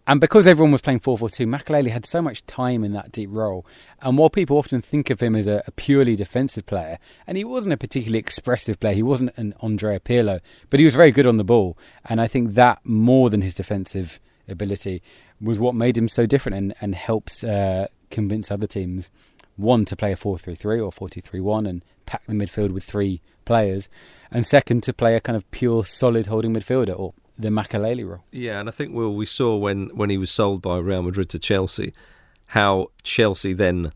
And 0.08 0.20
because 0.20 0.46
everyone 0.46 0.70
was 0.70 0.80
playing 0.80 1.00
4 1.00 1.18
4 1.18 1.28
2, 1.28 1.46
Makélélé 1.46 1.90
had 1.90 2.06
so 2.06 2.22
much 2.22 2.46
time 2.46 2.84
in 2.84 2.92
that 2.92 3.10
deep 3.10 3.28
role. 3.32 3.66
And 4.00 4.16
while 4.16 4.30
people 4.30 4.56
often 4.56 4.80
think 4.80 5.10
of 5.10 5.20
him 5.20 5.34
as 5.34 5.48
a, 5.48 5.64
a, 5.66 5.72
purely 5.72 6.14
defensive 6.14 6.64
player, 6.64 6.98
and 7.26 7.36
he 7.36 7.44
wasn't 7.44 7.72
a 7.72 7.76
particularly 7.76 8.20
expressive 8.20 8.78
player, 8.78 8.94
he 8.94 9.02
wasn't 9.02 9.36
an 9.36 9.54
Andrea 9.60 9.98
Pirlo, 9.98 10.40
but 10.70 10.78
he 10.78 10.84
was 10.84 10.94
very 10.94 11.10
good 11.10 11.26
on 11.26 11.38
the 11.38 11.44
ball. 11.44 11.76
And 12.04 12.20
I 12.20 12.28
think 12.28 12.54
that, 12.54 12.78
more 12.84 13.30
than 13.30 13.42
his 13.42 13.54
defensive 13.54 14.20
ability, 14.48 15.02
was 15.40 15.58
what 15.58 15.74
made 15.74 15.98
him 15.98 16.08
so 16.08 16.24
different 16.24 16.56
and, 16.56 16.74
and 16.80 16.94
helps 16.94 17.42
uh, 17.42 17.88
convince 18.10 18.52
other 18.52 18.68
teams, 18.68 19.10
one, 19.56 19.84
to 19.86 19.96
play 19.96 20.12
a 20.12 20.16
4 20.16 20.38
3 20.38 20.54
3 20.54 20.80
or 20.80 20.92
4 20.92 21.08
2 21.08 21.20
3 21.20 21.40
1 21.40 21.66
and 21.66 21.82
pack 22.06 22.24
the 22.26 22.32
midfield 22.32 22.70
with 22.70 22.84
three 22.84 23.20
players, 23.44 23.88
and 24.30 24.46
second, 24.46 24.84
to 24.84 24.92
play 24.92 25.16
a 25.16 25.20
kind 25.20 25.36
of 25.36 25.50
pure, 25.50 25.84
solid 25.84 26.26
holding 26.26 26.54
midfielder 26.54 26.96
or 26.96 27.12
the 27.38 27.48
Makélélé 27.48 28.06
role. 28.08 28.24
Yeah, 28.32 28.60
and 28.60 28.68
I 28.68 28.72
think 28.72 28.94
well, 28.94 29.14
we 29.14 29.26
saw 29.26 29.56
when 29.56 29.88
when 29.94 30.10
he 30.10 30.18
was 30.18 30.30
sold 30.30 30.62
by 30.62 30.78
Real 30.78 31.02
Madrid 31.02 31.28
to 31.30 31.38
Chelsea, 31.38 31.92
how 32.46 32.90
Chelsea 33.02 33.52
then 33.52 33.92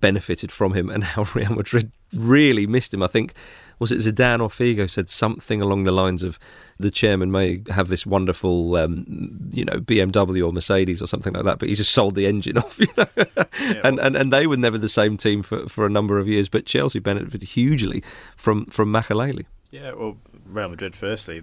benefited 0.00 0.52
from 0.52 0.74
him 0.74 0.90
and 0.90 1.04
how 1.14 1.24
Real 1.34 1.54
Madrid 1.54 1.92
really 2.12 2.66
missed 2.66 2.92
him. 2.92 3.02
I 3.02 3.06
think 3.06 3.34
was 3.78 3.90
it 3.90 3.98
Zidane 3.98 4.40
or 4.40 4.48
Figo 4.48 4.88
said 4.88 5.10
something 5.10 5.60
along 5.60 5.82
the 5.82 5.90
lines 5.90 6.22
of 6.22 6.38
the 6.78 6.90
chairman 6.90 7.32
may 7.32 7.62
have 7.68 7.88
this 7.88 8.06
wonderful, 8.06 8.76
um, 8.76 9.50
you 9.50 9.64
know, 9.64 9.80
BMW 9.80 10.46
or 10.46 10.52
Mercedes 10.52 11.02
or 11.02 11.06
something 11.06 11.32
like 11.32 11.44
that, 11.44 11.58
but 11.58 11.68
he 11.68 11.74
just 11.74 11.90
sold 11.90 12.14
the 12.14 12.26
engine 12.26 12.58
off, 12.58 12.78
you 12.78 12.86
know. 12.96 13.06
Yeah, 13.16 13.80
and, 13.82 13.98
and 13.98 14.16
and 14.16 14.32
they 14.32 14.46
were 14.46 14.56
never 14.56 14.78
the 14.78 14.88
same 14.88 15.16
team 15.16 15.42
for, 15.42 15.68
for 15.68 15.84
a 15.86 15.90
number 15.90 16.18
of 16.18 16.28
years, 16.28 16.48
but 16.48 16.66
Chelsea 16.66 17.00
benefited 17.00 17.42
hugely 17.42 18.04
from 18.36 18.66
from 18.66 18.92
Makelele. 18.92 19.46
Yeah, 19.70 19.92
well, 19.94 20.16
Real 20.46 20.68
Madrid 20.68 20.94
firstly. 20.94 21.42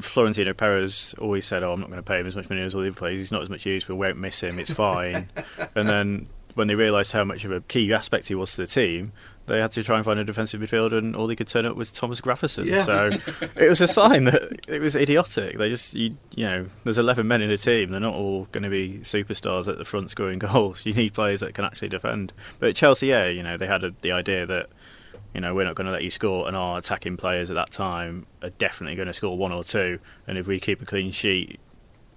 Florentino 0.00 0.52
Perez 0.52 1.14
always 1.18 1.46
said, 1.46 1.62
"Oh, 1.62 1.72
I'm 1.72 1.80
not 1.80 1.90
going 1.90 2.02
to 2.02 2.06
pay 2.06 2.20
him 2.20 2.26
as 2.26 2.36
much 2.36 2.48
money 2.50 2.62
as 2.62 2.74
all 2.74 2.82
the 2.82 2.88
other 2.88 2.96
players. 2.96 3.18
He's 3.18 3.32
not 3.32 3.42
as 3.42 3.50
much 3.50 3.66
use. 3.66 3.88
We 3.88 3.94
won't 3.94 4.18
miss 4.18 4.42
him. 4.42 4.58
It's 4.58 4.70
fine." 4.70 5.28
and 5.74 5.88
then 5.88 6.26
when 6.54 6.68
they 6.68 6.74
realised 6.74 7.12
how 7.12 7.24
much 7.24 7.44
of 7.44 7.52
a 7.52 7.60
key 7.62 7.92
aspect 7.92 8.28
he 8.28 8.34
was 8.34 8.52
to 8.52 8.62
the 8.62 8.66
team, 8.66 9.12
they 9.46 9.60
had 9.60 9.72
to 9.72 9.82
try 9.82 9.96
and 9.96 10.04
find 10.04 10.20
a 10.20 10.24
defensive 10.24 10.60
midfielder, 10.60 10.98
and 10.98 11.16
all 11.16 11.26
they 11.26 11.34
could 11.34 11.48
turn 11.48 11.66
up 11.66 11.76
was 11.76 11.90
Thomas 11.90 12.20
Gravesen. 12.20 12.66
Yeah. 12.66 12.84
So 12.84 13.10
it 13.56 13.68
was 13.68 13.80
a 13.80 13.88
sign 13.88 14.24
that 14.24 14.60
it 14.68 14.80
was 14.80 14.94
idiotic. 14.94 15.58
They 15.58 15.68
just, 15.68 15.94
you, 15.94 16.16
you 16.34 16.44
know, 16.44 16.66
there's 16.84 16.98
11 16.98 17.26
men 17.26 17.42
in 17.42 17.50
a 17.50 17.56
team. 17.56 17.90
They're 17.90 18.00
not 18.00 18.14
all 18.14 18.44
going 18.52 18.62
to 18.62 18.70
be 18.70 19.00
superstars 19.02 19.66
at 19.66 19.78
the 19.78 19.84
front 19.84 20.10
scoring 20.10 20.38
goals. 20.40 20.86
You 20.86 20.94
need 20.94 21.14
players 21.14 21.40
that 21.40 21.54
can 21.54 21.64
actually 21.64 21.88
defend. 21.88 22.32
But 22.58 22.76
Chelsea, 22.76 23.08
yeah, 23.08 23.26
you 23.26 23.42
know, 23.42 23.56
they 23.56 23.66
had 23.66 23.82
a, 23.82 23.92
the 24.02 24.12
idea 24.12 24.46
that, 24.46 24.70
you 25.34 25.40
know, 25.40 25.54
we're 25.54 25.64
not 25.64 25.76
going 25.76 25.86
to 25.86 25.92
let 25.92 26.02
you 26.02 26.10
score, 26.10 26.48
and 26.48 26.56
our 26.56 26.78
attacking 26.78 27.16
players 27.16 27.50
at 27.50 27.56
that 27.56 27.70
time 27.70 28.26
are 28.42 28.50
definitely 28.50 28.96
going 28.96 29.08
to 29.08 29.14
score 29.14 29.36
one 29.36 29.52
or 29.52 29.62
two. 29.62 29.98
And 30.26 30.36
if 30.36 30.46
we 30.46 30.58
keep 30.58 30.82
a 30.82 30.84
clean 30.84 31.10
sheet 31.10 31.60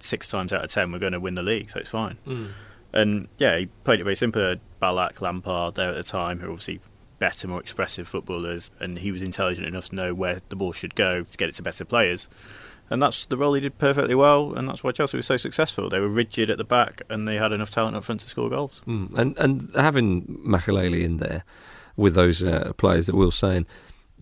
six 0.00 0.28
times 0.28 0.52
out 0.52 0.64
of 0.64 0.70
ten, 0.70 0.92
we're 0.92 0.98
going 0.98 1.12
to 1.12 1.20
win 1.20 1.34
the 1.34 1.42
league. 1.42 1.70
So 1.70 1.80
it's 1.80 1.90
fine. 1.90 2.18
Mm. 2.26 2.48
And 2.92 3.28
yeah, 3.38 3.58
he 3.58 3.66
played 3.84 4.00
it 4.00 4.04
very 4.04 4.16
simple. 4.16 4.56
Ballack, 4.80 5.20
Lampard 5.20 5.74
there 5.74 5.90
at 5.90 5.96
the 5.96 6.02
time, 6.02 6.40
who 6.40 6.50
obviously 6.50 6.80
better, 7.18 7.48
more 7.48 7.60
expressive 7.60 8.06
footballers, 8.08 8.70
and 8.80 8.98
he 8.98 9.12
was 9.12 9.22
intelligent 9.22 9.66
enough 9.66 9.88
to 9.88 9.94
know 9.94 10.14
where 10.14 10.40
the 10.48 10.56
ball 10.56 10.72
should 10.72 10.94
go 10.94 11.22
to 11.22 11.38
get 11.38 11.48
it 11.48 11.54
to 11.56 11.62
better 11.62 11.84
players. 11.84 12.28
And 12.90 13.00
that's 13.00 13.24
the 13.24 13.36
role 13.36 13.54
he 13.54 13.62
did 13.62 13.78
perfectly 13.78 14.14
well, 14.14 14.52
and 14.52 14.68
that's 14.68 14.84
why 14.84 14.92
Chelsea 14.92 15.16
was 15.16 15.26
so 15.26 15.38
successful. 15.38 15.88
They 15.88 16.00
were 16.00 16.08
rigid 16.08 16.50
at 16.50 16.58
the 16.58 16.64
back, 16.64 17.00
and 17.08 17.26
they 17.26 17.36
had 17.36 17.50
enough 17.50 17.70
talent 17.70 17.96
up 17.96 18.04
front 18.04 18.20
to 18.20 18.28
score 18.28 18.50
goals. 18.50 18.82
Mm. 18.86 19.18
And 19.18 19.38
and 19.38 19.70
having 19.74 20.26
Makelele 20.46 21.02
in 21.02 21.16
there 21.16 21.44
with 21.96 22.14
those 22.14 22.42
uh, 22.42 22.72
players 22.76 23.06
that 23.06 23.14
Will's 23.14 23.36
saying, 23.36 23.66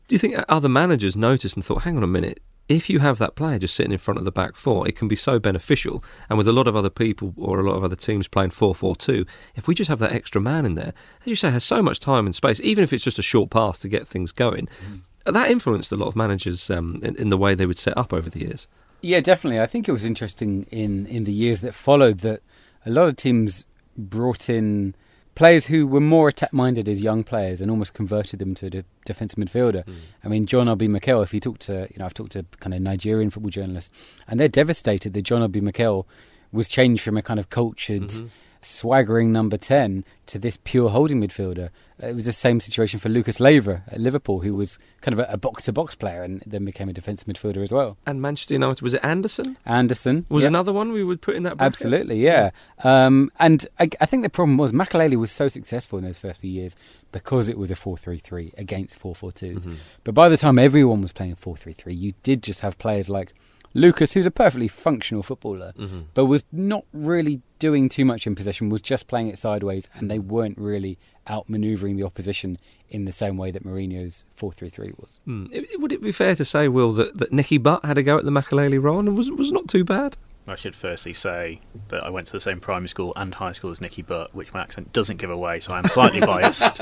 do 0.08 0.14
you 0.14 0.18
think 0.18 0.36
other 0.48 0.68
managers 0.68 1.16
noticed 1.16 1.56
and 1.56 1.64
thought, 1.64 1.82
hang 1.82 1.96
on 1.96 2.02
a 2.02 2.08
minute, 2.08 2.40
if 2.68 2.88
you 2.88 3.00
have 3.00 3.18
that 3.18 3.34
player 3.34 3.58
just 3.58 3.74
sitting 3.74 3.92
in 3.92 3.98
front 3.98 4.18
of 4.18 4.24
the 4.24 4.32
back 4.32 4.56
four, 4.56 4.86
it 4.86 4.96
can 4.96 5.08
be 5.08 5.16
so 5.16 5.38
beneficial. 5.38 6.02
And 6.28 6.38
with 6.38 6.48
a 6.48 6.52
lot 6.52 6.68
of 6.68 6.76
other 6.76 6.90
people 6.90 7.34
or 7.36 7.58
a 7.58 7.62
lot 7.62 7.76
of 7.76 7.84
other 7.84 7.96
teams 7.96 8.28
playing 8.28 8.50
4 8.50 8.74
4 8.74 8.96
2, 8.96 9.26
if 9.56 9.66
we 9.66 9.74
just 9.74 9.88
have 9.88 9.98
that 9.98 10.12
extra 10.12 10.40
man 10.40 10.64
in 10.64 10.74
there, 10.74 10.94
as 11.22 11.26
you 11.26 11.36
say, 11.36 11.50
has 11.50 11.64
so 11.64 11.82
much 11.82 11.98
time 11.98 12.26
and 12.26 12.34
space, 12.34 12.60
even 12.60 12.84
if 12.84 12.92
it's 12.92 13.04
just 13.04 13.18
a 13.18 13.22
short 13.22 13.50
pass 13.50 13.78
to 13.80 13.88
get 13.88 14.06
things 14.06 14.32
going, 14.32 14.68
mm. 14.86 15.00
that 15.24 15.50
influenced 15.50 15.92
a 15.92 15.96
lot 15.96 16.06
of 16.06 16.16
managers 16.16 16.70
um, 16.70 17.00
in, 17.02 17.16
in 17.16 17.28
the 17.28 17.38
way 17.38 17.54
they 17.54 17.66
would 17.66 17.78
set 17.78 17.96
up 17.98 18.12
over 18.12 18.30
the 18.30 18.40
years. 18.40 18.68
Yeah, 19.00 19.20
definitely. 19.20 19.60
I 19.60 19.66
think 19.66 19.88
it 19.88 19.92
was 19.92 20.04
interesting 20.04 20.66
in, 20.70 21.06
in 21.06 21.24
the 21.24 21.32
years 21.32 21.60
that 21.60 21.74
followed 21.74 22.20
that 22.20 22.40
a 22.86 22.90
lot 22.90 23.08
of 23.08 23.16
teams 23.16 23.66
brought 23.96 24.48
in 24.48 24.94
players 25.34 25.66
who 25.66 25.86
were 25.86 26.00
more 26.00 26.28
attack 26.28 26.52
minded 26.52 26.88
as 26.88 27.02
young 27.02 27.24
players 27.24 27.60
and 27.60 27.70
almost 27.70 27.94
converted 27.94 28.38
them 28.38 28.54
to 28.54 28.66
a 28.66 28.70
de- 28.70 28.84
defensive 29.04 29.38
midfielder. 29.38 29.84
Mm. 29.84 29.94
I 30.24 30.28
mean, 30.28 30.46
John 30.46 30.68
Obi 30.68 30.88
Mikel, 30.88 31.22
if 31.22 31.32
you 31.32 31.40
talk 31.40 31.58
to, 31.60 31.88
you 31.90 31.98
know, 31.98 32.04
I've 32.04 32.14
talked 32.14 32.32
to 32.32 32.44
kind 32.60 32.74
of 32.74 32.80
Nigerian 32.80 33.30
football 33.30 33.50
journalists, 33.50 33.90
and 34.28 34.38
they're 34.38 34.48
devastated 34.48 35.12
that 35.14 35.22
John 35.22 35.42
Obi 35.42 35.60
Mikel 35.60 36.06
was 36.52 36.68
changed 36.68 37.02
from 37.02 37.16
a 37.16 37.22
kind 37.22 37.40
of 37.40 37.50
cultured. 37.50 38.02
Mm-hmm 38.02 38.26
swaggering 38.64 39.32
number 39.32 39.56
10 39.56 40.04
to 40.26 40.38
this 40.38 40.58
pure 40.64 40.90
holding 40.90 41.20
midfielder. 41.20 41.70
Uh, 42.02 42.06
it 42.06 42.14
was 42.14 42.24
the 42.24 42.32
same 42.32 42.60
situation 42.60 42.98
for 42.98 43.08
Lucas 43.08 43.40
Leiva 43.40 43.82
at 43.88 44.00
Liverpool, 44.00 44.40
who 44.40 44.54
was 44.54 44.78
kind 45.00 45.18
of 45.18 45.26
a 45.28 45.36
box 45.36 45.64
to 45.64 45.72
box 45.72 45.94
player 45.94 46.22
and 46.22 46.42
then 46.46 46.64
became 46.64 46.88
a 46.88 46.92
defensive 46.92 47.26
midfielder 47.28 47.62
as 47.62 47.72
well. 47.72 47.96
And 48.06 48.22
Manchester 48.22 48.54
United, 48.54 48.82
was 48.82 48.94
it 48.94 49.04
Anderson? 49.04 49.56
Anderson. 49.66 50.26
Was 50.28 50.44
another 50.44 50.72
one 50.72 50.92
we 50.92 51.04
would 51.04 51.20
put 51.20 51.34
in 51.34 51.42
that 51.42 51.56
bracket? 51.56 51.74
Absolutely, 51.74 52.24
yeah. 52.24 52.50
Um, 52.82 53.30
and 53.38 53.66
I, 53.78 53.88
I, 54.00 54.06
think 54.06 54.22
the 54.22 54.30
problem 54.30 54.56
was 54.56 54.72
Makelele 54.72 55.18
was 55.18 55.30
so 55.30 55.48
successful 55.48 55.98
in 55.98 56.04
those 56.04 56.18
first 56.18 56.40
few 56.40 56.50
years 56.50 56.74
because 57.10 57.48
it 57.48 57.58
was 57.58 57.70
a 57.70 57.76
4 57.76 57.98
3 57.98 58.18
3 58.18 58.54
against 58.56 58.98
4 58.98 59.14
4 59.14 59.30
2s. 59.30 59.54
Mm-hmm. 59.54 59.74
But 60.04 60.14
by 60.14 60.28
the 60.28 60.36
time 60.36 60.58
everyone 60.58 61.02
was 61.02 61.12
playing 61.12 61.34
4 61.36 61.56
3 61.56 61.72
3, 61.72 61.94
you 61.94 62.14
did 62.22 62.42
just 62.42 62.60
have 62.60 62.78
players 62.78 63.08
like 63.08 63.34
Lucas, 63.74 64.14
who's 64.14 64.26
a 64.26 64.30
perfectly 64.30 64.68
functional 64.68 65.22
footballer, 65.22 65.72
mm-hmm. 65.78 66.00
but 66.14 66.26
was 66.26 66.44
not 66.52 66.84
really 66.92 67.40
doing 67.58 67.88
too 67.88 68.04
much 68.04 68.26
in 68.26 68.34
possession, 68.34 68.68
was 68.68 68.82
just 68.82 69.06
playing 69.06 69.28
it 69.28 69.38
sideways, 69.38 69.88
and 69.94 70.10
they 70.10 70.18
weren't 70.18 70.58
really 70.58 70.98
outmanoeuvring 71.26 71.96
the 71.96 72.02
opposition 72.02 72.58
in 72.90 73.04
the 73.04 73.12
same 73.12 73.36
way 73.36 73.50
that 73.50 73.64
Mourinho's 73.64 74.24
4 74.34 74.52
3 74.52 74.68
3 74.68 74.92
was. 74.98 75.20
Mm. 75.26 75.52
It, 75.52 75.80
would 75.80 75.92
it 75.92 76.02
be 76.02 76.12
fair 76.12 76.34
to 76.34 76.44
say, 76.44 76.68
Will, 76.68 76.92
that, 76.92 77.18
that 77.18 77.32
Nicky 77.32 77.58
Butt 77.58 77.84
had 77.84 77.98
a 77.98 78.02
go 78.02 78.18
at 78.18 78.24
the 78.24 78.30
Makelele 78.30 78.82
role 78.82 79.00
and 79.00 79.16
was, 79.16 79.30
was 79.30 79.52
not 79.52 79.68
too 79.68 79.84
bad? 79.84 80.16
I 80.46 80.56
should 80.56 80.74
firstly 80.74 81.12
say 81.12 81.60
that 81.88 82.02
I 82.02 82.10
went 82.10 82.26
to 82.28 82.32
the 82.32 82.40
same 82.40 82.58
primary 82.58 82.88
school 82.88 83.12
and 83.14 83.32
high 83.34 83.52
school 83.52 83.70
as 83.70 83.80
Nicky 83.80 84.02
Butt, 84.02 84.34
which 84.34 84.52
my 84.52 84.62
accent 84.62 84.92
doesn't 84.92 85.18
give 85.18 85.30
away, 85.30 85.60
so 85.60 85.72
I'm 85.72 85.86
slightly 85.86 86.20
biased. 86.26 86.80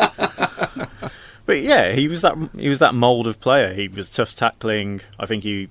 but 1.45 1.61
yeah, 1.61 1.93
he 1.93 2.09
was 2.09 2.23
that 2.23 2.37
he 2.57 2.71
was 2.71 2.79
that 2.79 2.95
mould 2.95 3.27
of 3.27 3.39
player. 3.39 3.75
He 3.75 3.87
was 3.87 4.09
tough 4.09 4.35
tackling. 4.35 5.03
I 5.19 5.27
think 5.27 5.45
he 5.45 5.69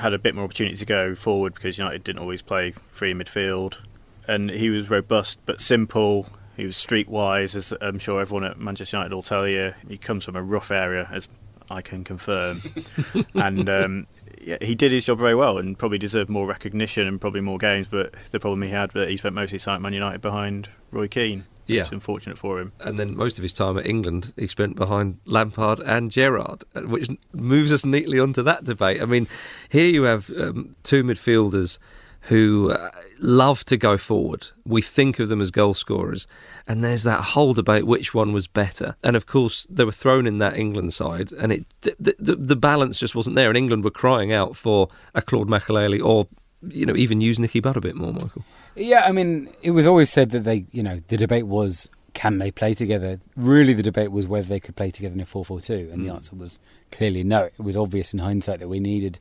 had 0.00 0.12
a 0.12 0.18
bit 0.18 0.34
more 0.34 0.44
opportunity 0.44 0.76
to 0.76 0.84
go 0.84 1.14
forward 1.14 1.54
because 1.54 1.78
United 1.78 2.04
didn't 2.04 2.20
always 2.20 2.42
play 2.42 2.72
free 2.90 3.14
midfield, 3.14 3.78
and 4.26 4.50
he 4.50 4.70
was 4.70 4.90
robust 4.90 5.38
but 5.46 5.60
simple. 5.60 6.26
He 6.56 6.66
was 6.66 6.76
streetwise, 6.76 7.54
as 7.54 7.72
I'm 7.80 7.98
sure 7.98 8.20
everyone 8.20 8.44
at 8.44 8.58
Manchester 8.58 8.96
United 8.96 9.14
will 9.14 9.22
tell 9.22 9.48
you. 9.48 9.74
He 9.88 9.96
comes 9.96 10.24
from 10.24 10.36
a 10.36 10.42
rough 10.42 10.70
area, 10.70 11.08
as 11.10 11.28
I 11.70 11.80
can 11.80 12.04
confirm, 12.04 12.58
and 13.34 13.68
um, 13.68 14.06
yeah, 14.40 14.58
he 14.60 14.74
did 14.74 14.92
his 14.92 15.04
job 15.04 15.18
very 15.18 15.34
well 15.34 15.58
and 15.58 15.78
probably 15.78 15.98
deserved 15.98 16.30
more 16.30 16.46
recognition 16.46 17.06
and 17.06 17.20
probably 17.20 17.40
more 17.40 17.58
games. 17.58 17.88
But 17.88 18.14
the 18.30 18.40
problem 18.40 18.62
he 18.62 18.70
had 18.70 18.90
that 18.92 19.08
he 19.08 19.16
spent 19.16 19.34
most 19.34 19.48
of 19.48 19.52
his 19.52 19.64
time 19.64 19.76
at 19.76 19.82
Man 19.82 19.92
United 19.92 20.20
behind 20.20 20.68
Roy 20.90 21.08
Keane. 21.08 21.46
Yeah. 21.70 21.82
It's 21.82 21.92
unfortunate 21.92 22.38
for 22.38 22.60
him. 22.60 22.72
And 22.80 22.98
then 22.98 23.16
most 23.16 23.38
of 23.38 23.42
his 23.42 23.52
time 23.52 23.78
at 23.78 23.86
England 23.86 24.32
he 24.36 24.46
spent 24.46 24.76
behind 24.76 25.18
Lampard 25.24 25.80
and 25.80 26.10
Gerrard, 26.10 26.64
uh, 26.74 26.82
which 26.82 27.08
moves 27.32 27.72
us 27.72 27.84
neatly 27.84 28.18
onto 28.18 28.42
that 28.42 28.64
debate. 28.64 29.00
I 29.02 29.04
mean, 29.04 29.28
here 29.68 29.88
you 29.88 30.02
have 30.04 30.30
um, 30.30 30.74
two 30.82 31.02
midfielders 31.02 31.78
who 32.22 32.70
uh, 32.70 32.90
love 33.18 33.64
to 33.64 33.76
go 33.76 33.96
forward. 33.96 34.48
We 34.66 34.82
think 34.82 35.18
of 35.18 35.28
them 35.28 35.40
as 35.40 35.50
goal 35.50 35.74
scorers, 35.74 36.26
and 36.66 36.84
there's 36.84 37.02
that 37.04 37.20
whole 37.20 37.54
debate 37.54 37.86
which 37.86 38.12
one 38.12 38.32
was 38.32 38.46
better. 38.46 38.96
And 39.02 39.16
of 39.16 39.26
course, 39.26 39.66
they 39.70 39.84
were 39.84 39.92
thrown 39.92 40.26
in 40.26 40.38
that 40.38 40.56
England 40.56 40.92
side, 40.92 41.32
and 41.32 41.52
it 41.52 41.66
the, 41.80 42.14
the, 42.18 42.36
the 42.36 42.56
balance 42.56 42.98
just 42.98 43.14
wasn't 43.14 43.36
there. 43.36 43.48
And 43.48 43.56
England 43.56 43.84
were 43.84 43.90
crying 43.90 44.32
out 44.32 44.54
for 44.54 44.88
a 45.14 45.22
Claude 45.22 45.48
Makelele 45.48 46.04
or 46.04 46.28
you 46.68 46.84
know 46.84 46.96
even 46.96 47.20
use 47.20 47.38
Nicky 47.38 47.60
Butt 47.60 47.76
a 47.76 47.80
bit 47.80 47.96
more, 47.96 48.12
Michael. 48.12 48.44
Yeah, 48.74 49.04
I 49.04 49.12
mean, 49.12 49.50
it 49.62 49.72
was 49.72 49.86
always 49.86 50.10
said 50.10 50.30
that 50.30 50.40
they, 50.40 50.66
you 50.70 50.82
know, 50.82 51.00
the 51.08 51.16
debate 51.16 51.46
was 51.46 51.90
can 52.12 52.38
they 52.38 52.50
play 52.50 52.74
together? 52.74 53.20
Really, 53.36 53.72
the 53.72 53.82
debate 53.82 54.12
was 54.12 54.26
whether 54.26 54.46
they 54.46 54.60
could 54.60 54.76
play 54.76 54.90
together 54.90 55.14
in 55.14 55.20
a 55.20 55.26
4 55.26 55.44
4 55.44 55.60
2, 55.60 55.90
and 55.92 56.00
mm. 56.00 56.04
the 56.04 56.12
answer 56.12 56.36
was 56.36 56.58
clearly 56.90 57.24
no. 57.24 57.44
It 57.44 57.60
was 57.60 57.76
obvious 57.76 58.12
in 58.12 58.18
hindsight 58.18 58.58
that 58.60 58.68
we 58.68 58.80
needed 58.80 59.18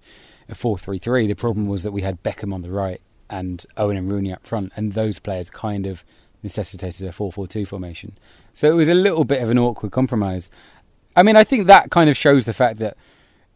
a 0.48 0.56
4 0.56 0.78
3 0.78 0.98
3. 0.98 1.28
The 1.28 1.36
problem 1.36 1.68
was 1.68 1.84
that 1.84 1.92
we 1.92 2.02
had 2.02 2.24
Beckham 2.24 2.54
on 2.54 2.62
the 2.62 2.72
right 2.72 3.02
and 3.30 3.66
Owen 3.78 3.96
and 3.96 4.12
Rooney 4.12 4.34
up 4.34 4.46
front, 4.46 4.74
and 4.76 4.94
those 4.94 5.20
players 5.20 5.50
kind 5.50 5.86
of 5.86 6.04
necessitated 6.44 7.08
a 7.08 7.12
4 7.12 7.32
4 7.32 7.48
2 7.48 7.66
formation. 7.66 8.18
So 8.54 8.70
it 8.70 8.76
was 8.76 8.90
a 8.90 8.94
little 8.94 9.24
bit 9.24 9.42
of 9.42 9.50
an 9.50 9.58
awkward 9.58 9.92
compromise. 9.92 10.50
I 11.16 11.24
mean, 11.24 11.36
I 11.36 11.44
think 11.44 11.68
that 11.68 11.92
kind 11.92 12.10
of 12.10 12.18
shows 12.18 12.46
the 12.46 12.54
fact 12.54 12.80
that 12.80 12.98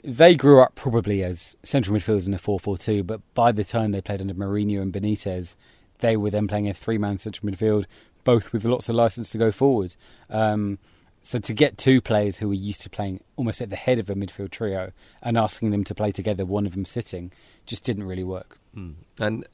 they 0.03 0.35
grew 0.35 0.61
up 0.61 0.75
probably 0.75 1.23
as 1.23 1.55
central 1.63 1.97
midfielders 1.97 2.27
in 2.27 2.33
a 2.33 2.37
4 2.37 2.59
4 2.59 2.77
2, 2.77 3.03
but 3.03 3.21
by 3.33 3.51
the 3.51 3.63
time 3.63 3.91
they 3.91 4.01
played 4.01 4.21
under 4.21 4.33
Mourinho 4.33 4.81
and 4.81 4.93
Benitez, 4.93 5.55
they 5.99 6.17
were 6.17 6.29
then 6.29 6.47
playing 6.47 6.69
a 6.69 6.73
three 6.73 6.97
man 6.97 7.17
central 7.17 7.51
midfield, 7.51 7.85
both 8.23 8.53
with 8.53 8.65
lots 8.65 8.89
of 8.89 8.95
license 8.95 9.29
to 9.31 9.37
go 9.37 9.51
forward. 9.51 9.95
Um, 10.29 10.79
so 11.21 11.39
to 11.39 11.53
get 11.53 11.77
two 11.77 12.01
players 12.01 12.39
who 12.39 12.49
were 12.49 12.53
used 12.53 12.81
to 12.81 12.89
playing 12.89 13.21
almost 13.37 13.61
at 13.61 13.69
the 13.69 13.77
head 13.77 13.97
of 13.97 14.09
a 14.09 14.15
midfield 14.15 14.51
trio 14.51 14.91
and 15.21 15.37
asking 15.37 15.71
them 15.71 15.85
to 15.85 15.95
play 15.95 16.11
together, 16.11 16.45
one 16.45 16.65
of 16.65 16.73
them 16.73 16.83
sitting, 16.83 17.31
just 17.65 17.85
didn't 17.85 18.03
really 18.03 18.25
work. 18.25 18.59
Mm. 18.75 18.95
And 19.19 19.47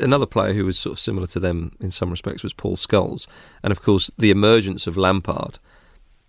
another 0.00 0.26
player 0.26 0.54
who 0.54 0.64
was 0.64 0.78
sort 0.78 0.94
of 0.94 0.98
similar 0.98 1.28
to 1.28 1.40
them 1.40 1.76
in 1.80 1.92
some 1.92 2.10
respects 2.10 2.42
was 2.42 2.52
Paul 2.52 2.76
Scholes. 2.76 3.28
And 3.62 3.70
of 3.70 3.80
course, 3.80 4.10
the 4.18 4.30
emergence 4.30 4.88
of 4.88 4.96
Lampard 4.96 5.60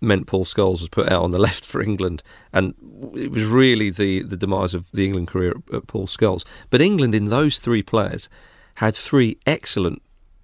meant 0.00 0.26
Paul 0.26 0.44
Scholes 0.44 0.80
was 0.80 0.88
put 0.88 1.10
out 1.10 1.24
on 1.24 1.32
the 1.32 1.38
left 1.48 1.64
for 1.64 1.82
England, 1.82 2.22
and 2.52 2.74
it 3.14 3.30
was 3.30 3.44
really 3.44 3.90
the, 3.90 4.22
the 4.22 4.36
demise 4.36 4.74
of 4.74 4.90
the 4.92 5.04
England 5.04 5.28
career 5.28 5.54
at, 5.72 5.86
Paul 5.86 6.06
Scholes. 6.06 6.44
But 6.70 6.80
England, 6.80 7.14
in 7.14 7.26
those 7.26 7.58
three 7.58 7.82
players, 7.82 8.28
had 8.76 8.94
three 8.94 9.38
excellent 9.46 10.02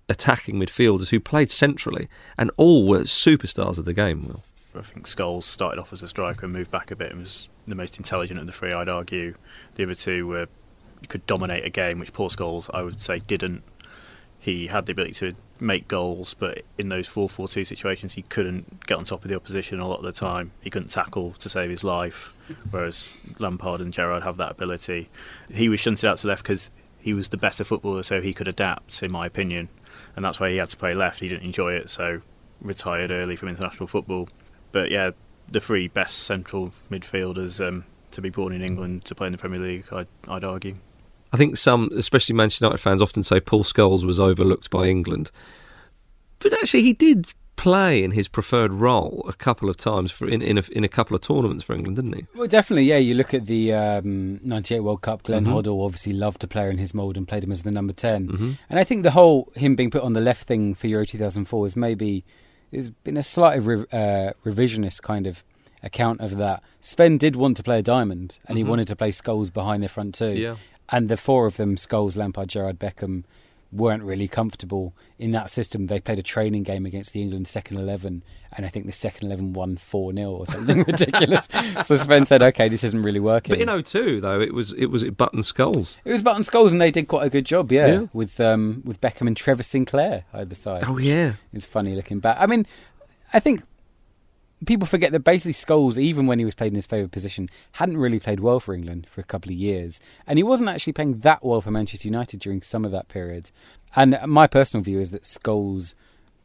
attacking 0.08 0.56
midfielders 0.56 1.08
who 1.08 1.20
played 1.20 1.50
centrally, 1.50 2.08
and 2.36 2.50
all 2.56 2.86
were 2.86 3.00
superstars 3.00 3.78
of 3.78 3.84
the 3.84 3.94
game. 3.94 4.26
Will. 4.26 4.42
I 4.74 4.82
think 4.82 5.06
Scholes 5.06 5.44
started 5.44 5.80
off 5.80 5.92
as 5.92 6.02
a 6.02 6.08
striker 6.08 6.46
and 6.46 6.52
moved 6.52 6.70
back 6.70 6.90
a 6.90 6.96
bit 6.96 7.10
and 7.10 7.20
was 7.20 7.48
the 7.66 7.74
most 7.74 7.96
intelligent 7.98 8.38
of 8.38 8.46
the 8.46 8.52
three, 8.52 8.72
I'd 8.72 8.88
argue. 8.88 9.34
The 9.74 9.84
other 9.84 9.94
two 9.94 10.26
were 10.26 10.46
could 11.08 11.26
dominate 11.26 11.64
a 11.64 11.70
game, 11.70 11.98
which 11.98 12.12
Paul 12.12 12.28
Scholes, 12.28 12.68
I 12.74 12.82
would 12.82 13.00
say, 13.00 13.20
didn't. 13.20 13.62
he 14.38 14.66
had 14.68 14.86
the 14.86 14.92
ability 14.92 15.14
to 15.14 15.34
make 15.58 15.88
goals, 15.88 16.34
but 16.38 16.62
in 16.78 16.88
those 16.88 17.06
4 17.06 17.28
4 17.28 17.48
2 17.48 17.64
situations, 17.64 18.14
he 18.14 18.22
couldn't 18.22 18.86
get 18.86 18.96
on 18.96 19.04
top 19.04 19.24
of 19.24 19.30
the 19.30 19.36
opposition 19.36 19.80
a 19.80 19.88
lot 19.88 19.98
of 19.98 20.04
the 20.04 20.12
time. 20.12 20.52
He 20.60 20.70
couldn't 20.70 20.88
tackle 20.88 21.32
to 21.32 21.48
save 21.48 21.70
his 21.70 21.84
life, 21.84 22.34
whereas 22.70 23.08
Lampard 23.38 23.80
and 23.80 23.92
Gerrard 23.92 24.22
have 24.22 24.36
that 24.38 24.52
ability. 24.52 25.08
He 25.52 25.68
was 25.68 25.80
shunted 25.80 26.08
out 26.08 26.18
to 26.18 26.28
left 26.28 26.42
because 26.42 26.70
he 27.00 27.14
was 27.14 27.28
the 27.28 27.36
better 27.36 27.64
footballer, 27.64 28.02
so 28.02 28.20
he 28.20 28.32
could 28.32 28.48
adapt, 28.48 29.02
in 29.02 29.10
my 29.10 29.26
opinion. 29.26 29.68
And 30.16 30.24
that's 30.24 30.40
why 30.40 30.50
he 30.50 30.56
had 30.56 30.70
to 30.70 30.76
play 30.76 30.94
left. 30.94 31.20
He 31.20 31.28
didn't 31.28 31.44
enjoy 31.44 31.72
it, 31.72 31.90
so 31.90 32.22
retired 32.60 33.10
early 33.10 33.36
from 33.36 33.48
international 33.48 33.86
football. 33.86 34.28
But 34.72 34.90
yeah, 34.90 35.10
the 35.48 35.60
three 35.60 35.88
best 35.88 36.18
central 36.18 36.72
midfielders 36.90 37.66
um, 37.66 37.84
to 38.12 38.20
be 38.20 38.30
born 38.30 38.52
in 38.52 38.62
England 38.62 39.04
to 39.06 39.14
play 39.14 39.26
in 39.26 39.32
the 39.32 39.38
Premier 39.38 39.60
League, 39.60 39.86
I'd, 39.92 40.06
I'd 40.28 40.44
argue. 40.44 40.76
I 41.32 41.36
think 41.36 41.56
some, 41.56 41.90
especially 41.96 42.34
Manchester 42.34 42.64
United 42.64 42.82
fans, 42.82 43.02
often 43.02 43.22
say 43.22 43.40
Paul 43.40 43.64
Scholes 43.64 44.04
was 44.04 44.18
overlooked 44.18 44.70
by 44.70 44.86
England. 44.86 45.30
But 46.40 46.52
actually, 46.54 46.82
he 46.82 46.92
did 46.92 47.32
play 47.60 48.02
in 48.02 48.12
his 48.12 48.26
preferred 48.26 48.72
role 48.72 49.22
a 49.28 49.34
couple 49.34 49.68
of 49.68 49.76
times 49.76 50.10
for 50.10 50.26
in 50.26 50.40
in 50.40 50.56
a, 50.56 50.62
in 50.72 50.82
a 50.82 50.88
couple 50.88 51.14
of 51.14 51.20
tournaments 51.20 51.62
for 51.62 51.74
England, 51.74 51.96
didn't 51.96 52.14
he? 52.14 52.26
Well, 52.34 52.48
definitely, 52.48 52.84
yeah. 52.84 52.96
You 52.96 53.14
look 53.14 53.34
at 53.34 53.44
the 53.44 53.74
um, 53.74 54.40
'98 54.42 54.80
World 54.80 55.02
Cup. 55.02 55.24
Glenn 55.24 55.44
mm-hmm. 55.44 55.52
Hoddle 55.52 55.84
obviously 55.84 56.14
loved 56.14 56.40
to 56.40 56.48
play 56.48 56.70
in 56.70 56.78
his 56.78 56.94
mould 56.94 57.18
and 57.18 57.28
played 57.28 57.44
him 57.44 57.52
as 57.52 57.62
the 57.62 57.70
number 57.70 57.92
10 57.92 58.28
mm-hmm. 58.28 58.52
And 58.70 58.78
I 58.78 58.84
think 58.84 59.02
the 59.02 59.10
whole 59.10 59.52
him 59.54 59.76
being 59.76 59.90
put 59.90 60.02
on 60.02 60.14
the 60.14 60.20
left 60.22 60.46
thing 60.46 60.74
for 60.74 60.86
Euro 60.86 61.04
2004 61.04 61.66
is 61.66 61.76
maybe 61.76 62.24
has 62.72 62.88
been 62.88 63.18
a 63.18 63.22
slight 63.22 63.62
re- 63.62 63.86
uh, 63.92 64.32
revisionist 64.44 65.02
kind 65.02 65.26
of 65.26 65.44
account 65.82 66.20
of 66.20 66.38
that. 66.38 66.62
Sven 66.80 67.18
did 67.18 67.36
want 67.36 67.56
to 67.58 67.62
play 67.62 67.80
a 67.80 67.82
diamond, 67.82 68.38
and 68.46 68.56
mm-hmm. 68.56 68.56
he 68.56 68.64
wanted 68.64 68.88
to 68.88 68.96
play 68.96 69.10
Scholes 69.10 69.52
behind 69.52 69.82
the 69.82 69.88
front 69.88 70.14
two. 70.14 70.32
Yeah 70.32 70.56
and 70.90 71.08
the 71.08 71.16
four 71.16 71.46
of 71.46 71.56
them, 71.56 71.76
Scholes, 71.76 72.16
Lampard, 72.16 72.48
Gerrard, 72.48 72.78
Beckham, 72.78 73.24
weren't 73.72 74.02
really 74.02 74.28
comfortable 74.28 74.94
in 75.18 75.32
that 75.32 75.50
system. 75.50 75.86
They 75.86 76.00
played 76.00 76.18
a 76.18 76.22
training 76.22 76.64
game 76.64 76.86
against 76.86 77.12
the 77.12 77.22
England 77.22 77.46
second 77.46 77.76
11, 77.78 78.24
and 78.56 78.66
I 78.66 78.68
think 78.68 78.86
the 78.86 78.92
second 78.92 79.28
11 79.28 79.52
won 79.52 79.76
4 79.76 80.12
0 80.12 80.30
or 80.30 80.46
something 80.46 80.82
ridiculous. 80.86 81.48
so 81.84 81.96
Sven 81.96 82.26
said, 82.26 82.42
okay, 82.42 82.68
this 82.68 82.84
isn't 82.84 83.02
really 83.02 83.20
working. 83.20 83.54
But 83.56 83.60
in 83.60 83.82
02, 83.82 84.20
though, 84.20 84.40
it 84.40 84.54
was 84.54 84.72
it 84.72 84.86
was 84.86 85.04
Button 85.04 85.40
Scholes. 85.40 85.96
It 86.04 86.12
was 86.12 86.22
Button 86.22 86.42
Scholes, 86.42 86.72
and 86.72 86.80
they 86.80 86.90
did 86.90 87.08
quite 87.08 87.26
a 87.26 87.30
good 87.30 87.46
job, 87.46 87.70
yeah, 87.70 87.86
yeah. 87.86 88.06
with 88.12 88.40
um, 88.40 88.82
with 88.84 89.00
Beckham 89.00 89.26
and 89.26 89.36
Trevor 89.36 89.62
Sinclair 89.62 90.24
either 90.32 90.54
side. 90.54 90.84
Oh, 90.86 90.98
yeah. 90.98 91.34
It's 91.52 91.64
funny 91.64 91.94
looking 91.94 92.20
back. 92.20 92.36
I 92.40 92.46
mean, 92.46 92.66
I 93.32 93.40
think 93.40 93.62
people 94.66 94.86
forget 94.86 95.12
that 95.12 95.20
basically 95.20 95.52
Scholes, 95.52 95.98
even 95.98 96.26
when 96.26 96.38
he 96.38 96.44
was 96.44 96.54
played 96.54 96.72
in 96.72 96.76
his 96.76 96.86
favourite 96.86 97.12
position, 97.12 97.48
hadn't 97.72 97.98
really 97.98 98.20
played 98.20 98.40
well 98.40 98.60
for 98.60 98.74
England 98.74 99.06
for 99.08 99.20
a 99.20 99.24
couple 99.24 99.50
of 99.50 99.56
years. 99.56 100.00
And 100.26 100.38
he 100.38 100.42
wasn't 100.42 100.68
actually 100.68 100.92
playing 100.92 101.20
that 101.20 101.44
well 101.44 101.60
for 101.60 101.70
Manchester 101.70 102.08
United 102.08 102.40
during 102.40 102.62
some 102.62 102.84
of 102.84 102.92
that 102.92 103.08
period. 103.08 103.50
And 103.96 104.18
my 104.26 104.46
personal 104.46 104.84
view 104.84 105.00
is 105.00 105.10
that 105.10 105.22
Scholes 105.22 105.94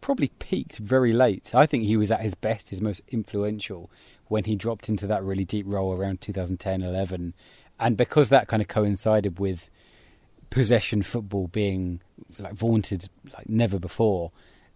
probably 0.01 0.29
peaked 0.39 0.77
very 0.77 1.13
late. 1.13 1.53
I 1.53 1.65
think 1.65 1.83
he 1.83 1.97
was 1.97 2.11
at 2.11 2.21
his 2.21 2.35
best, 2.35 2.69
his 2.69 2.81
most 2.81 3.01
influential, 3.09 3.89
when 4.27 4.45
he 4.45 4.55
dropped 4.55 4.89
into 4.89 5.07
that 5.07 5.23
really 5.23 5.43
deep 5.43 5.65
role 5.67 5.93
around 5.93 6.21
2010 6.21 6.81
11. 6.81 7.33
And 7.79 7.97
because 7.97 8.29
that 8.29 8.47
kind 8.47 8.61
of 8.61 8.67
coincided 8.67 9.39
with 9.39 9.69
possession 10.49 11.03
football 11.03 11.47
being 11.47 11.99
like 12.39 12.53
vaunted 12.53 13.09
like 13.33 13.49
never 13.49 13.77
before 13.77 14.31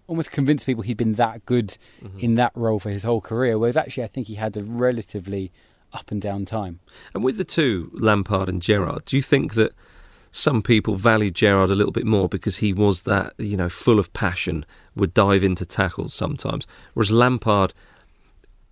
almost 0.09 0.31
convince 0.31 0.65
people 0.65 0.83
he'd 0.83 0.97
been 0.97 1.13
that 1.13 1.45
good 1.45 1.77
mm-hmm. 2.03 2.19
in 2.19 2.35
that 2.35 2.51
role 2.55 2.79
for 2.79 2.89
his 2.89 3.03
whole 3.03 3.21
career. 3.21 3.57
Whereas 3.57 3.77
actually, 3.77 4.03
I 4.03 4.07
think 4.07 4.27
he 4.27 4.35
had 4.35 4.57
a 4.57 4.63
relatively 4.63 5.51
up 5.93 6.11
and 6.11 6.21
down 6.21 6.45
time. 6.45 6.79
And 7.13 7.23
with 7.23 7.37
the 7.37 7.43
two, 7.43 7.91
Lampard 7.93 8.49
and 8.49 8.61
Gerrard, 8.61 9.05
do 9.05 9.15
you 9.15 9.21
think 9.21 9.53
that 9.53 9.73
some 10.31 10.61
people 10.61 10.95
valued 10.95 11.35
Gerrard 11.35 11.69
a 11.69 11.75
little 11.75 11.91
bit 11.91 12.05
more 12.05 12.29
because 12.29 12.57
he 12.57 12.73
was 12.73 13.03
that, 13.03 13.33
you 13.37 13.57
know, 13.57 13.69
full 13.69 13.99
of 13.99 14.13
passion, 14.13 14.65
would 14.95 15.13
dive 15.13 15.43
into 15.43 15.65
tackles 15.65 16.13
sometimes, 16.13 16.67
whereas 16.93 17.11
Lampard 17.11 17.73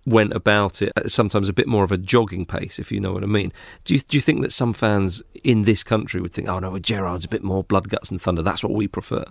went 0.06 0.32
about 0.32 0.80
it 0.80 0.92
at 0.96 1.10
sometimes 1.10 1.48
a 1.48 1.52
bit 1.52 1.66
more 1.66 1.84
of 1.84 1.92
a 1.92 1.98
jogging 1.98 2.46
pace, 2.46 2.78
if 2.78 2.90
you 2.92 3.00
know 3.00 3.12
what 3.12 3.22
I 3.22 3.26
mean. 3.26 3.52
Do 3.84 3.94
you, 3.94 4.00
do 4.00 4.16
you 4.16 4.20
think 4.20 4.40
that 4.42 4.52
some 4.52 4.72
fans 4.72 5.22
in 5.44 5.64
this 5.64 5.82
country 5.82 6.20
would 6.20 6.32
think, 6.32 6.48
oh 6.48 6.58
no, 6.60 6.78
Gerrard's 6.78 7.24
a 7.24 7.28
bit 7.28 7.42
more 7.42 7.64
blood, 7.64 7.88
guts, 7.88 8.10
and 8.10 8.20
thunder? 8.20 8.42
That's 8.42 8.62
what 8.62 8.72
we 8.72 8.88
prefer. 8.88 9.24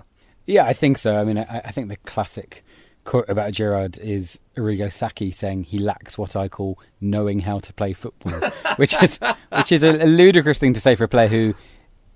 Yeah, 0.48 0.66
I 0.66 0.74
think 0.74 0.98
so. 0.98 1.20
I 1.20 1.24
mean, 1.26 1.38
I, 1.38 1.62
I 1.66 1.72
think 1.72 1.90
the 1.90 1.98
classic 1.98 2.64
quote 3.04 3.30
about 3.30 3.54
Gerrard 3.54 3.98
is 4.00 4.40
Arrigo 4.56 4.92
Sacchi 4.92 5.32
saying 5.32 5.66
he 5.66 5.78
lacks 5.78 6.18
what 6.18 6.36
I 6.36 6.48
call 6.48 6.80
knowing 7.00 7.40
how 7.40 7.60
to 7.60 7.74
play 7.74 7.94
football, 7.94 8.50
which 8.78 9.02
is 9.04 9.20
which 9.56 9.72
is 9.72 9.84
a, 9.84 10.04
a, 10.04 10.08
ludicrous 10.08 10.60
thing 10.60 10.74
to 10.74 10.82
say 10.82 10.96
for 10.96 11.04
a 11.04 11.08
player 11.08 11.28
who, 11.28 11.56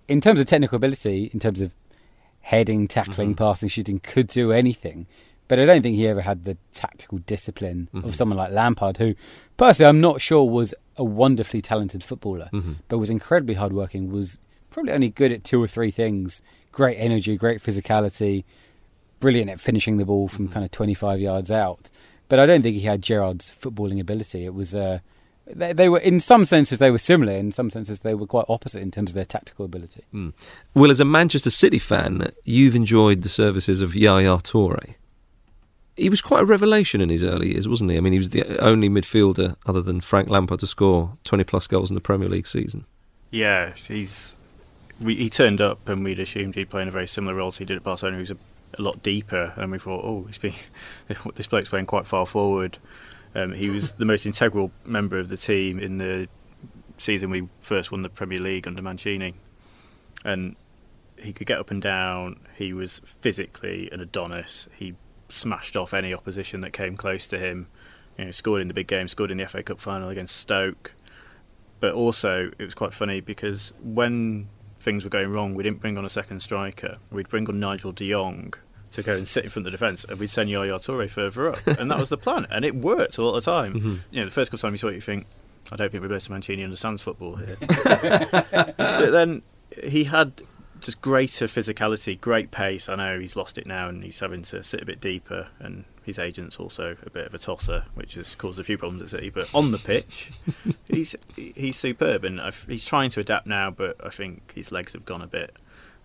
in 0.07 0.21
terms 0.21 0.39
of 0.39 0.45
technical 0.47 0.77
ability, 0.77 1.29
in 1.33 1.39
terms 1.39 1.61
of 1.61 1.71
heading, 2.41 2.87
tackling, 2.87 3.29
mm-hmm. 3.29 3.43
passing, 3.43 3.69
shooting, 3.69 3.99
could 3.99 4.27
do 4.27 4.51
anything. 4.51 5.07
But 5.47 5.59
I 5.59 5.65
don't 5.65 5.81
think 5.81 5.97
he 5.97 6.07
ever 6.07 6.21
had 6.21 6.45
the 6.45 6.57
tactical 6.71 7.17
discipline 7.19 7.89
mm-hmm. 7.93 8.07
of 8.07 8.15
someone 8.15 8.37
like 8.37 8.51
Lampard, 8.51 8.97
who, 8.97 9.15
personally, 9.57 9.89
I'm 9.89 9.99
not 9.99 10.21
sure 10.21 10.43
was 10.45 10.73
a 10.95 11.03
wonderfully 11.03 11.61
talented 11.61 12.03
footballer, 12.03 12.49
mm-hmm. 12.53 12.73
but 12.87 12.99
was 12.99 13.09
incredibly 13.09 13.55
hardworking. 13.55 14.11
Was 14.11 14.39
probably 14.71 14.93
only 14.93 15.09
good 15.09 15.31
at 15.31 15.43
two 15.43 15.61
or 15.61 15.67
three 15.67 15.91
things 15.91 16.41
great 16.71 16.95
energy, 16.97 17.35
great 17.35 17.61
physicality, 17.61 18.45
brilliant 19.19 19.49
at 19.49 19.59
finishing 19.59 19.97
the 19.97 20.05
ball 20.05 20.27
from 20.27 20.45
mm-hmm. 20.45 20.53
kind 20.53 20.65
of 20.65 20.71
25 20.71 21.19
yards 21.19 21.51
out. 21.51 21.89
But 22.29 22.39
I 22.39 22.45
don't 22.45 22.61
think 22.61 22.75
he 22.75 22.83
had 22.83 23.01
Gerrard's 23.01 23.51
footballing 23.61 23.99
ability. 23.99 24.45
It 24.45 24.53
was 24.53 24.73
uh, 24.73 24.99
they, 25.45 25.73
they, 25.73 25.89
were 25.89 25.99
in 25.99 26.19
some 26.19 26.45
senses 26.45 26.79
they 26.79 26.91
were 26.91 26.97
similar, 26.97 27.33
in 27.33 27.51
some 27.51 27.69
senses 27.69 27.99
they 27.99 28.15
were 28.15 28.25
quite 28.25 28.45
opposite 28.47 28.81
in 28.81 28.91
terms 28.91 29.11
of 29.11 29.15
their 29.15 29.25
tactical 29.25 29.65
ability. 29.65 30.03
Mm. 30.13 30.33
Well, 30.73 30.91
as 30.91 30.99
a 30.99 31.05
Manchester 31.05 31.49
City 31.49 31.79
fan, 31.79 32.31
you've 32.43 32.75
enjoyed 32.75 33.21
the 33.21 33.29
services 33.29 33.81
of 33.81 33.95
Yaya 33.95 34.37
Toure. 34.37 34.95
He 35.97 36.09
was 36.09 36.21
quite 36.21 36.43
a 36.43 36.45
revelation 36.45 37.01
in 37.01 37.09
his 37.09 37.21
early 37.21 37.51
years, 37.51 37.67
wasn't 37.67 37.91
he? 37.91 37.97
I 37.97 37.99
mean, 37.99 38.13
he 38.13 38.19
was 38.19 38.29
the 38.29 38.57
only 38.59 38.89
midfielder 38.89 39.57
other 39.65 39.81
than 39.81 39.99
Frank 39.99 40.29
Lampard 40.29 40.61
to 40.61 40.67
score 40.67 41.17
20 41.25 41.43
plus 41.43 41.67
goals 41.67 41.91
in 41.91 41.95
the 41.95 42.01
Premier 42.01 42.29
League 42.29 42.47
season. 42.47 42.85
Yeah, 43.29 43.73
he's 43.73 44.37
we, 45.01 45.15
he 45.15 45.29
turned 45.29 45.59
up 45.59 45.89
and 45.89 46.03
we'd 46.03 46.19
assumed 46.19 46.55
he'd 46.55 46.69
play 46.69 46.81
in 46.81 46.87
a 46.87 46.91
very 46.91 47.07
similar 47.07 47.35
role 47.35 47.51
to 47.51 47.59
he 47.59 47.65
did 47.65 47.77
at 47.77 47.83
Barcelona. 47.83 48.17
Was 48.19 48.31
a, 48.31 48.37
a 48.77 48.81
lot 48.81 49.01
deeper, 49.01 49.53
and 49.57 49.71
we 49.71 49.79
thought, 49.79 50.03
oh, 50.05 50.27
been, 50.39 50.53
this 51.35 51.47
bloke's 51.47 51.69
playing 51.69 51.87
quite 51.87 52.05
far 52.05 52.25
forward. 52.25 52.77
Um, 53.33 53.53
he 53.53 53.69
was 53.69 53.93
the 53.93 54.05
most 54.05 54.25
integral 54.25 54.71
member 54.85 55.17
of 55.17 55.29
the 55.29 55.37
team 55.37 55.79
in 55.79 55.97
the 55.97 56.27
season 56.97 57.29
we 57.29 57.47
first 57.57 57.91
won 57.91 58.03
the 58.03 58.09
Premier 58.09 58.39
League 58.39 58.67
under 58.67 58.81
Mancini, 58.81 59.33
and 60.23 60.55
he 61.17 61.33
could 61.33 61.47
get 61.47 61.59
up 61.59 61.71
and 61.71 61.81
down. 61.81 62.39
He 62.55 62.73
was 62.73 63.01
physically 63.05 63.89
an 63.91 64.01
Adonis. 64.01 64.67
He 64.75 64.95
smashed 65.29 65.75
off 65.75 65.93
any 65.93 66.13
opposition 66.13 66.61
that 66.61 66.73
came 66.73 66.95
close 66.95 67.27
to 67.29 67.39
him. 67.39 67.67
You 68.17 68.25
know, 68.25 68.31
scored 68.31 68.61
in 68.61 68.67
the 68.67 68.73
big 68.73 68.87
game, 68.87 69.07
scored 69.07 69.31
in 69.31 69.37
the 69.37 69.47
FA 69.47 69.63
Cup 69.63 69.79
final 69.79 70.09
against 70.09 70.35
Stoke. 70.35 70.93
But 71.79 71.93
also, 71.93 72.51
it 72.59 72.63
was 72.63 72.75
quite 72.75 72.93
funny 72.93 73.21
because 73.21 73.73
when 73.81 74.49
things 74.81 75.03
were 75.03 75.09
going 75.09 75.31
wrong, 75.31 75.53
we 75.53 75.63
didn't 75.63 75.79
bring 75.79 75.97
on 75.97 76.05
a 76.05 76.09
second 76.09 76.41
striker. 76.41 76.97
We'd 77.11 77.29
bring 77.29 77.47
on 77.47 77.59
Nigel 77.59 77.91
de 77.91 78.09
Jong 78.09 78.53
to 78.91 79.03
go 79.03 79.15
and 79.15 79.27
sit 79.27 79.45
in 79.45 79.49
front 79.49 79.65
of 79.65 79.71
the 79.71 79.77
defence, 79.77 80.03
and 80.03 80.19
we'd 80.19 80.29
send 80.29 80.49
Yaya 80.49 80.73
Toure 80.79 81.09
further 81.09 81.51
up, 81.51 81.65
and 81.65 81.89
that 81.89 81.97
was 81.97 82.09
the 82.09 82.17
plan, 82.17 82.45
and 82.49 82.65
it 82.65 82.75
worked 82.75 83.17
all 83.17 83.31
the 83.31 83.41
time. 83.41 83.73
Mm-hmm. 83.73 83.95
You 84.11 84.19
know, 84.19 84.25
the 84.25 84.31
first 84.31 84.51
couple 84.51 84.57
of 84.57 84.61
times 84.61 84.73
you 84.73 84.77
saw 84.77 84.87
it, 84.91 84.95
you 84.95 85.01
think, 85.01 85.27
I 85.71 85.75
don't 85.77 85.91
think 85.91 86.03
Roberto 86.03 86.33
Mancini 86.33 86.63
understands 86.63 87.01
football 87.01 87.37
here. 87.37 87.55
but 87.83 89.11
then 89.11 89.43
he 89.83 90.05
had 90.05 90.41
just 90.81 91.01
greater 91.01 91.45
physicality, 91.45 92.19
great 92.19 92.51
pace. 92.51 92.89
I 92.89 92.95
know 92.95 93.19
he's 93.19 93.35
lost 93.35 93.57
it 93.57 93.65
now, 93.65 93.87
and 93.87 94.03
he's 94.03 94.19
having 94.19 94.41
to 94.43 94.63
sit 94.63 94.81
a 94.81 94.85
bit 94.85 94.99
deeper, 94.99 95.47
and 95.59 95.85
his 96.03 96.17
agent's 96.17 96.57
also 96.57 96.97
a 97.05 97.09
bit 97.09 97.27
of 97.27 97.33
a 97.33 97.37
tosser, 97.37 97.85
which 97.93 98.15
has 98.15 98.35
caused 98.35 98.59
a 98.59 98.63
few 98.63 98.77
problems 98.77 99.01
at 99.03 99.09
City. 99.09 99.29
But 99.29 99.53
on 99.53 99.71
the 99.71 99.77
pitch, 99.77 100.31
he's 100.87 101.15
he's 101.35 101.77
superb, 101.77 102.23
and 102.23 102.41
I've, 102.41 102.65
he's 102.67 102.83
trying 102.83 103.11
to 103.11 103.19
adapt 103.19 103.47
now. 103.47 103.69
But 103.69 104.03
I 104.03 104.09
think 104.09 104.53
his 104.55 104.71
legs 104.71 104.93
have 104.93 105.05
gone 105.05 105.21
a 105.21 105.27
bit. 105.27 105.55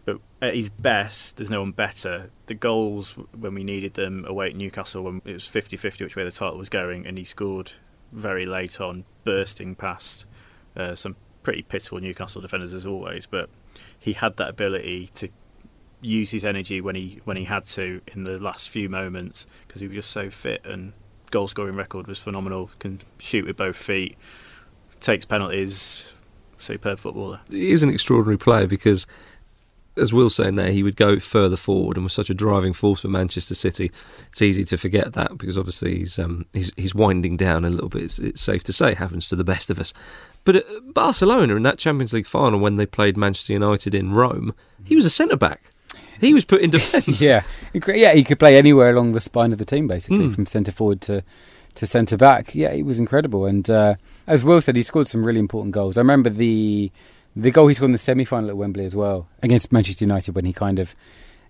But 0.04 0.20
at 0.40 0.54
his 0.54 0.68
best, 0.68 1.36
there's 1.36 1.50
no 1.50 1.60
one 1.60 1.72
better. 1.72 2.30
The 2.46 2.54
goals 2.54 3.16
when 3.36 3.54
we 3.54 3.64
needed 3.64 3.94
them 3.94 4.24
away 4.28 4.48
at 4.48 4.54
Newcastle, 4.54 5.02
when 5.02 5.20
it 5.24 5.32
was 5.32 5.48
50-50 5.48 6.02
which 6.02 6.14
way 6.14 6.22
the 6.22 6.30
title 6.30 6.58
was 6.58 6.68
going, 6.68 7.06
and 7.06 7.18
he 7.18 7.24
scored 7.24 7.72
very 8.12 8.46
late 8.46 8.80
on, 8.80 9.04
bursting 9.24 9.74
past 9.74 10.24
uh, 10.76 10.94
some 10.94 11.16
pretty 11.42 11.62
pitiful 11.62 11.98
Newcastle 11.98 12.40
defenders 12.40 12.72
as 12.72 12.86
always. 12.86 13.26
But 13.26 13.50
he 14.06 14.12
had 14.12 14.36
that 14.36 14.48
ability 14.48 15.10
to 15.14 15.28
use 16.00 16.30
his 16.30 16.44
energy 16.44 16.80
when 16.80 16.94
he 16.94 17.20
when 17.24 17.36
he 17.36 17.44
had 17.44 17.66
to 17.66 18.00
in 18.14 18.22
the 18.22 18.38
last 18.38 18.68
few 18.68 18.88
moments 18.88 19.46
because 19.66 19.80
he 19.80 19.88
was 19.88 19.96
just 19.96 20.10
so 20.10 20.30
fit 20.30 20.64
and 20.64 20.92
goal 21.32 21.48
scoring 21.48 21.74
record 21.74 22.06
was 22.06 22.18
phenomenal. 22.18 22.70
Can 22.78 23.00
shoot 23.18 23.44
with 23.44 23.56
both 23.56 23.76
feet, 23.76 24.16
takes 25.00 25.26
penalties. 25.26 26.12
Superb 26.58 26.98
footballer. 26.98 27.40
He 27.50 27.70
is 27.70 27.82
an 27.82 27.90
extraordinary 27.90 28.38
player 28.38 28.66
because, 28.66 29.06
as 29.98 30.10
Will's 30.10 30.34
saying 30.34 30.54
there, 30.54 30.70
he 30.70 30.82
would 30.82 30.96
go 30.96 31.18
further 31.18 31.56
forward 31.56 31.98
and 31.98 32.04
was 32.04 32.14
such 32.14 32.30
a 32.30 32.34
driving 32.34 32.72
force 32.72 33.02
for 33.02 33.08
Manchester 33.08 33.54
City. 33.54 33.92
It's 34.28 34.40
easy 34.40 34.64
to 34.64 34.78
forget 34.78 35.12
that 35.12 35.36
because 35.36 35.58
obviously 35.58 35.98
he's 35.98 36.18
um, 36.18 36.46
he's, 36.54 36.72
he's 36.78 36.94
winding 36.94 37.36
down 37.36 37.66
a 37.66 37.70
little 37.70 37.90
bit. 37.90 38.04
It's, 38.04 38.18
it's 38.18 38.40
safe 38.40 38.64
to 38.64 38.72
say, 38.72 38.94
happens 38.94 39.28
to 39.28 39.36
the 39.36 39.44
best 39.44 39.68
of 39.68 39.78
us. 39.78 39.92
But 40.46 40.56
at 40.56 40.64
Barcelona 40.94 41.54
in 41.56 41.62
that 41.64 41.76
Champions 41.78 42.14
League 42.14 42.26
final 42.26 42.58
when 42.58 42.76
they 42.76 42.86
played 42.86 43.18
Manchester 43.18 43.52
United 43.52 43.94
in 43.94 44.12
Rome, 44.14 44.54
he 44.84 44.96
was 44.96 45.04
a 45.04 45.10
centre 45.10 45.36
back. 45.36 45.60
he 46.20 46.32
was 46.32 46.46
put 46.46 46.62
in 46.62 46.70
defence. 46.70 47.20
yeah, 47.30 47.42
yeah, 47.88 48.14
he 48.14 48.24
could 48.24 48.38
play 48.38 48.56
anywhere 48.56 48.90
along 48.90 49.12
the 49.12 49.20
spine 49.20 49.52
of 49.52 49.58
the 49.58 49.64
team, 49.66 49.86
basically, 49.86 50.28
Mm. 50.28 50.34
from 50.34 50.46
centre 50.46 50.72
forward 50.72 51.02
to 51.02 51.22
to 51.74 51.84
centre 51.84 52.16
back. 52.16 52.54
Yeah, 52.54 52.72
he 52.72 52.82
was 52.82 52.98
incredible, 52.98 53.44
and 53.44 53.68
uh, 53.68 53.96
as 54.26 54.42
Will 54.42 54.62
said, 54.62 54.76
he 54.76 54.82
scored 54.82 55.06
some 55.08 55.26
really 55.26 55.40
important 55.40 55.74
goals. 55.74 55.98
I 55.98 56.00
remember 56.00 56.30
the 56.30 56.90
the 57.34 57.50
goal 57.50 57.66
he 57.68 57.74
scored 57.74 57.88
in 57.88 57.92
the 57.92 57.98
semi 57.98 58.24
final 58.24 58.48
at 58.48 58.56
Wembley 58.56 58.86
as 58.86 58.96
well 58.96 59.28
against 59.42 59.72
Manchester 59.72 60.04
United 60.06 60.34
when 60.34 60.46
he 60.46 60.54
kind 60.54 60.78
of 60.78 60.94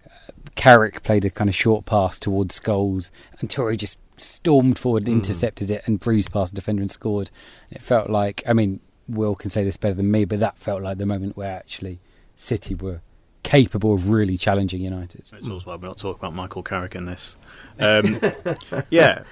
uh, 0.05 0.09
Carrick 0.57 1.03
played 1.05 1.25
a 1.25 1.31
kind 1.31 1.49
of 1.49 1.55
short 1.55 1.85
pass 1.85 2.19
towards 2.19 2.59
Scholes, 2.59 3.11
and 3.41 3.49
Toure 3.49 3.77
just 3.77 3.99
stormed 4.17 4.79
forward, 4.79 5.05
Mm. 5.05 5.13
intercepted 5.13 5.71
it, 5.71 5.83
and 5.87 6.01
breezed 6.01 6.33
past 6.33 6.53
the 6.53 6.57
defender 6.57 6.81
and 6.83 6.91
scored. 6.91 7.31
It 7.71 7.83
felt 7.83 8.09
like, 8.11 8.43
I 8.49 8.53
mean, 8.55 8.81
Will 9.09 9.35
can 9.35 9.51
say 9.51 9.64
this 9.64 9.77
better 9.77 9.95
than 9.95 10.11
me, 10.11 10.25
but 10.25 10.40
that 10.40 10.59
felt 10.59 10.83
like 10.83 10.99
the 10.99 11.07
moment 11.07 11.37
where 11.37 11.57
actually 11.57 12.01
City 12.37 12.75
were 12.75 13.01
capable 13.42 13.95
of 13.95 14.11
really 14.11 14.37
challenging 14.37 14.81
United. 14.81 15.21
It's 15.21 15.49
also 15.49 15.71
why 15.71 15.77
we're 15.77 15.87
not 15.87 15.99
talking 15.99 16.19
about 16.19 16.35
Michael 16.35 16.64
Carrick 16.64 16.97
in 16.97 17.07
this. 17.07 17.37
Um, 17.79 18.21
yeah, 18.90 19.23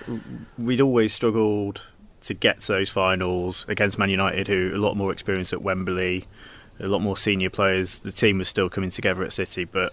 we'd 0.57 0.81
always 0.81 1.13
struggled 1.13 1.83
to 2.23 2.35
get 2.35 2.61
to 2.61 2.69
those 2.69 2.91
finals 2.91 3.67
against 3.69 3.99
Man 3.99 4.11
United, 4.11 4.47
who 4.47 4.73
a 4.73 4.79
lot 4.79 4.97
more 4.97 5.11
experience 5.11 5.53
at 5.53 5.63
Wembley, 5.63 6.27
a 6.79 6.87
lot 6.87 7.01
more 7.01 7.17
senior 7.17 7.51
players. 7.51 7.99
The 7.99 8.13
team 8.13 8.39
was 8.39 8.49
still 8.49 8.69
coming 8.69 8.91
together 8.91 9.25
at 9.25 9.33
City, 9.33 9.65
but 9.65 9.93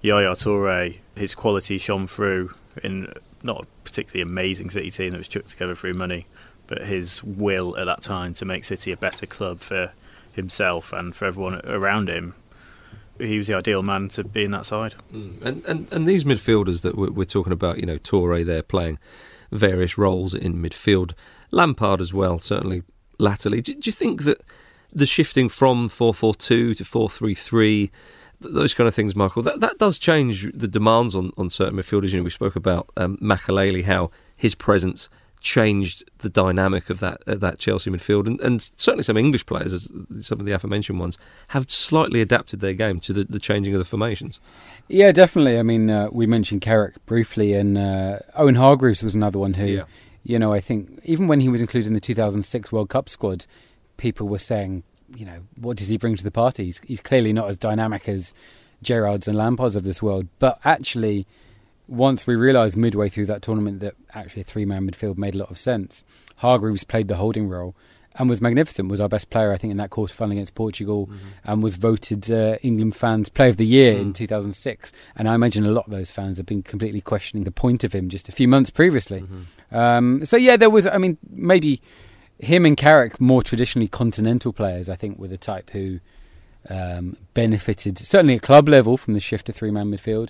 Yaya 0.00 0.30
Toure, 0.34 0.96
his 1.14 1.34
quality 1.34 1.76
shone 1.76 2.06
through 2.06 2.54
in 2.82 3.12
not 3.42 3.64
a 3.64 3.66
particularly 3.84 4.22
amazing 4.22 4.70
City 4.70 4.90
team 4.90 5.12
that 5.12 5.18
was 5.18 5.28
chucked 5.28 5.50
together 5.50 5.74
through 5.74 5.94
money, 5.94 6.26
but 6.72 6.86
his 6.86 7.22
will 7.22 7.76
at 7.76 7.84
that 7.84 8.00
time 8.00 8.32
to 8.32 8.46
make 8.46 8.64
City 8.64 8.92
a 8.92 8.96
better 8.96 9.26
club 9.26 9.60
for 9.60 9.92
himself 10.32 10.90
and 10.90 11.14
for 11.14 11.26
everyone 11.26 11.60
around 11.66 12.08
him. 12.08 12.34
He 13.18 13.36
was 13.36 13.46
the 13.46 13.54
ideal 13.54 13.82
man 13.82 14.08
to 14.08 14.24
be 14.24 14.44
in 14.44 14.52
that 14.52 14.64
side. 14.64 14.94
Mm. 15.12 15.42
And, 15.42 15.64
and 15.66 15.92
and 15.92 16.08
these 16.08 16.24
midfielders 16.24 16.80
that 16.80 16.96
we're, 16.96 17.10
we're 17.10 17.26
talking 17.26 17.52
about, 17.52 17.76
you 17.76 17.84
know, 17.84 17.98
Toure 17.98 18.42
there 18.46 18.62
playing 18.62 18.98
various 19.50 19.98
roles 19.98 20.32
in 20.34 20.54
midfield, 20.54 21.12
Lampard 21.50 22.00
as 22.00 22.14
well, 22.14 22.38
certainly 22.38 22.84
latterly. 23.18 23.60
Do, 23.60 23.74
do 23.74 23.82
you 23.84 23.92
think 23.92 24.22
that 24.22 24.40
the 24.94 25.04
shifting 25.04 25.50
from 25.50 25.90
four 25.90 26.14
four 26.14 26.34
two 26.34 26.74
to 26.74 26.86
four 26.86 27.10
three 27.10 27.34
three, 27.34 27.90
those 28.40 28.72
kind 28.72 28.88
of 28.88 28.94
things, 28.94 29.14
Michael, 29.14 29.42
that 29.42 29.60
that 29.60 29.76
does 29.76 29.98
change 29.98 30.50
the 30.54 30.68
demands 30.68 31.14
on, 31.14 31.32
on 31.36 31.50
certain 31.50 31.78
midfielders. 31.78 32.12
You 32.12 32.20
know, 32.20 32.24
we 32.24 32.30
spoke 32.30 32.56
about 32.56 32.88
um, 32.96 33.18
Makelele, 33.18 33.84
how 33.84 34.10
his 34.34 34.54
presence 34.54 35.10
changed 35.42 36.08
the 36.18 36.28
dynamic 36.30 36.88
of 36.90 37.00
that 37.00 37.20
of 37.26 37.40
that 37.40 37.58
Chelsea 37.58 37.90
midfield, 37.90 38.26
and, 38.26 38.40
and 38.40 38.70
certainly 38.76 39.02
some 39.02 39.16
English 39.16 39.44
players, 39.46 39.72
as 39.72 39.90
some 40.20 40.40
of 40.40 40.46
the 40.46 40.52
aforementioned 40.52 40.98
ones, 40.98 41.18
have 41.48 41.70
slightly 41.70 42.20
adapted 42.20 42.60
their 42.60 42.74
game 42.74 43.00
to 43.00 43.12
the, 43.12 43.24
the 43.24 43.38
changing 43.38 43.74
of 43.74 43.78
the 43.78 43.84
formations. 43.84 44.40
Yeah, 44.88 45.12
definitely. 45.12 45.58
I 45.58 45.62
mean, 45.62 45.90
uh, 45.90 46.08
we 46.12 46.26
mentioned 46.26 46.60
Carrick 46.60 47.04
briefly, 47.06 47.54
and 47.54 47.78
uh, 47.78 48.18
Owen 48.34 48.56
Hargreaves 48.56 49.02
was 49.02 49.14
another 49.14 49.38
one 49.38 49.54
who, 49.54 49.66
Yeah. 49.66 49.84
you 50.24 50.38
know, 50.38 50.52
I 50.52 50.60
think 50.60 51.00
even 51.04 51.28
when 51.28 51.40
he 51.40 51.48
was 51.48 51.60
included 51.60 51.86
in 51.88 51.94
the 51.94 52.00
2006 52.00 52.72
World 52.72 52.88
Cup 52.88 53.08
squad, 53.08 53.46
people 53.96 54.28
were 54.28 54.38
saying, 54.38 54.82
you 55.16 55.24
know, 55.24 55.40
what 55.56 55.76
does 55.76 55.88
he 55.88 55.96
bring 55.98 56.16
to 56.16 56.24
the 56.24 56.30
party? 56.30 56.64
He's, 56.66 56.78
he's 56.80 57.00
clearly 57.00 57.32
not 57.32 57.48
as 57.48 57.56
dynamic 57.56 58.08
as 58.08 58.34
Gerrards 58.82 59.28
and 59.28 59.36
Lampards 59.36 59.76
of 59.76 59.84
this 59.84 60.02
world. 60.02 60.26
But 60.38 60.58
actually, 60.64 61.26
once 61.92 62.26
we 62.26 62.34
realised 62.34 62.76
midway 62.76 63.08
through 63.08 63.26
that 63.26 63.42
tournament 63.42 63.80
that 63.80 63.94
actually 64.14 64.42
a 64.42 64.44
three-man 64.44 64.90
midfield 64.90 65.18
made 65.18 65.34
a 65.34 65.38
lot 65.38 65.50
of 65.50 65.58
sense, 65.58 66.04
Hargreaves 66.36 66.84
played 66.84 67.08
the 67.08 67.16
holding 67.16 67.48
role 67.48 67.76
and 68.14 68.28
was 68.28 68.40
magnificent. 68.40 68.88
Was 68.90 69.00
our 69.00 69.08
best 69.08 69.30
player, 69.30 69.52
I 69.52 69.56
think, 69.56 69.70
in 69.70 69.76
that 69.76 69.90
quarter 69.90 70.14
final 70.14 70.32
against 70.32 70.54
Portugal, 70.54 71.08
and 71.44 71.62
was 71.62 71.76
voted 71.76 72.30
uh, 72.30 72.56
England 72.62 72.96
fans 72.96 73.28
Player 73.28 73.50
of 73.50 73.56
the 73.56 73.66
Year 73.66 73.92
in 73.98 74.12
2006. 74.12 74.92
And 75.16 75.28
I 75.28 75.34
imagine 75.34 75.64
a 75.64 75.70
lot 75.70 75.86
of 75.86 75.92
those 75.92 76.10
fans 76.10 76.36
have 76.38 76.46
been 76.46 76.62
completely 76.62 77.00
questioning 77.00 77.44
the 77.44 77.50
point 77.50 77.84
of 77.84 77.94
him 77.94 78.08
just 78.08 78.28
a 78.28 78.32
few 78.32 78.48
months 78.48 78.70
previously. 78.70 79.24
Um, 79.70 80.24
so 80.24 80.36
yeah, 80.36 80.56
there 80.56 80.70
was. 80.70 80.86
I 80.86 80.98
mean, 80.98 81.18
maybe 81.30 81.80
him 82.38 82.66
and 82.66 82.76
Carrick, 82.76 83.20
more 83.20 83.42
traditionally 83.42 83.88
continental 83.88 84.52
players, 84.52 84.88
I 84.88 84.96
think, 84.96 85.18
were 85.18 85.28
the 85.28 85.38
type 85.38 85.70
who 85.70 86.00
um, 86.68 87.16
benefited 87.34 87.98
certainly 87.98 88.36
at 88.36 88.42
club 88.42 88.68
level 88.68 88.96
from 88.96 89.14
the 89.14 89.20
shift 89.20 89.46
to 89.46 89.52
three-man 89.52 89.90
midfield. 89.90 90.28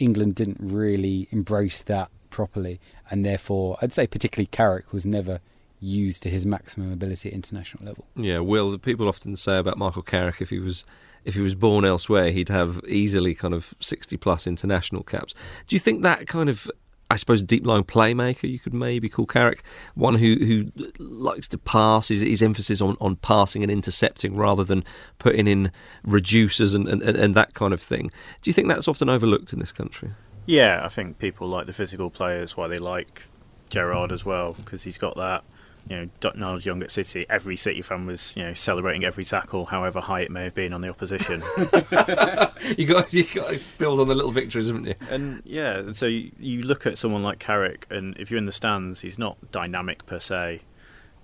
England 0.00 0.34
didn't 0.34 0.58
really 0.60 1.28
embrace 1.30 1.82
that 1.82 2.10
properly, 2.30 2.80
and 3.10 3.24
therefore, 3.24 3.76
I'd 3.82 3.92
say 3.92 4.06
particularly 4.06 4.46
Carrick 4.46 4.92
was 4.92 5.04
never 5.04 5.40
used 5.80 6.22
to 6.22 6.30
his 6.30 6.44
maximum 6.44 6.92
ability 6.92 7.30
at 7.30 7.34
international 7.34 7.84
level. 7.84 8.04
Yeah, 8.14 8.40
Will. 8.40 8.76
People 8.78 9.08
often 9.08 9.34
say 9.36 9.58
about 9.58 9.78
Michael 9.78 10.02
Carrick 10.02 10.40
if 10.40 10.50
he 10.50 10.58
was 10.58 10.84
if 11.24 11.34
he 11.34 11.40
was 11.40 11.54
born 11.54 11.84
elsewhere, 11.84 12.30
he'd 12.30 12.48
have 12.48 12.80
easily 12.88 13.34
kind 13.34 13.54
of 13.54 13.74
sixty 13.80 14.16
plus 14.16 14.46
international 14.46 15.02
caps. 15.02 15.34
Do 15.66 15.76
you 15.76 15.80
think 15.80 16.02
that 16.02 16.26
kind 16.26 16.48
of 16.48 16.70
I 17.10 17.16
suppose 17.16 17.42
a 17.42 17.44
deep 17.44 17.66
line 17.66 17.82
playmaker 17.82 18.48
you 18.48 18.58
could 18.58 18.72
maybe 18.72 19.08
call 19.08 19.26
Carrick 19.26 19.64
one 19.94 20.14
who 20.14 20.36
who 20.36 20.72
likes 20.98 21.48
to 21.48 21.58
pass 21.58 22.08
his, 22.08 22.20
his 22.20 22.40
emphasis 22.40 22.80
on, 22.80 22.96
on 23.00 23.16
passing 23.16 23.62
and 23.62 23.70
intercepting 23.70 24.36
rather 24.36 24.62
than 24.62 24.84
putting 25.18 25.48
in 25.48 25.72
reducers 26.06 26.74
and, 26.74 26.88
and, 26.88 27.02
and 27.02 27.34
that 27.34 27.54
kind 27.54 27.74
of 27.74 27.82
thing. 27.82 28.10
Do 28.40 28.48
you 28.48 28.52
think 28.52 28.68
that's 28.68 28.86
often 28.86 29.08
overlooked 29.08 29.52
in 29.52 29.58
this 29.58 29.72
country? 29.72 30.12
Yeah, 30.46 30.80
I 30.84 30.88
think 30.88 31.18
people 31.18 31.48
like 31.48 31.66
the 31.66 31.72
physical 31.72 32.10
players. 32.10 32.56
Why 32.56 32.68
they 32.68 32.78
like 32.78 33.24
Gerrard 33.68 34.12
as 34.12 34.24
well 34.24 34.52
because 34.52 34.84
he's 34.84 34.98
got 34.98 35.16
that. 35.16 35.44
You 35.90 35.96
know, 35.96 36.08
Donald 36.20 36.64
Young 36.64 36.80
at 36.84 36.92
City. 36.92 37.26
Every 37.28 37.56
City 37.56 37.82
fan 37.82 38.06
was, 38.06 38.32
you 38.36 38.44
know, 38.44 38.54
celebrating 38.54 39.04
every 39.04 39.24
tackle, 39.24 39.66
however 39.66 40.00
high 40.00 40.20
it 40.20 40.30
may 40.30 40.44
have 40.44 40.54
been 40.54 40.72
on 40.72 40.82
the 40.82 40.88
opposition. 40.88 41.42
you 42.78 42.86
got 42.86 43.12
you 43.12 43.24
got 43.24 43.50
to 43.50 43.66
build 43.76 43.98
on 43.98 44.06
the 44.06 44.14
little 44.14 44.30
victories, 44.30 44.68
haven't 44.68 44.86
you? 44.86 44.94
and 45.10 45.42
yeah, 45.44 45.92
so 45.92 46.06
you, 46.06 46.30
you 46.38 46.62
look 46.62 46.86
at 46.86 46.96
someone 46.96 47.24
like 47.24 47.40
Carrick, 47.40 47.88
and 47.90 48.16
if 48.18 48.30
you're 48.30 48.38
in 48.38 48.46
the 48.46 48.52
stands, 48.52 49.00
he's 49.00 49.18
not 49.18 49.50
dynamic 49.50 50.06
per 50.06 50.20
se. 50.20 50.60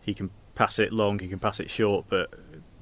He 0.01 0.15
can 0.15 0.31
pass 0.57 0.81
it 0.81 0.93
long, 0.93 1.21
he 1.21 1.29
can 1.29 1.39
pass 1.39 1.61
it 1.61 1.71
short, 1.71 2.07
but 2.09 2.35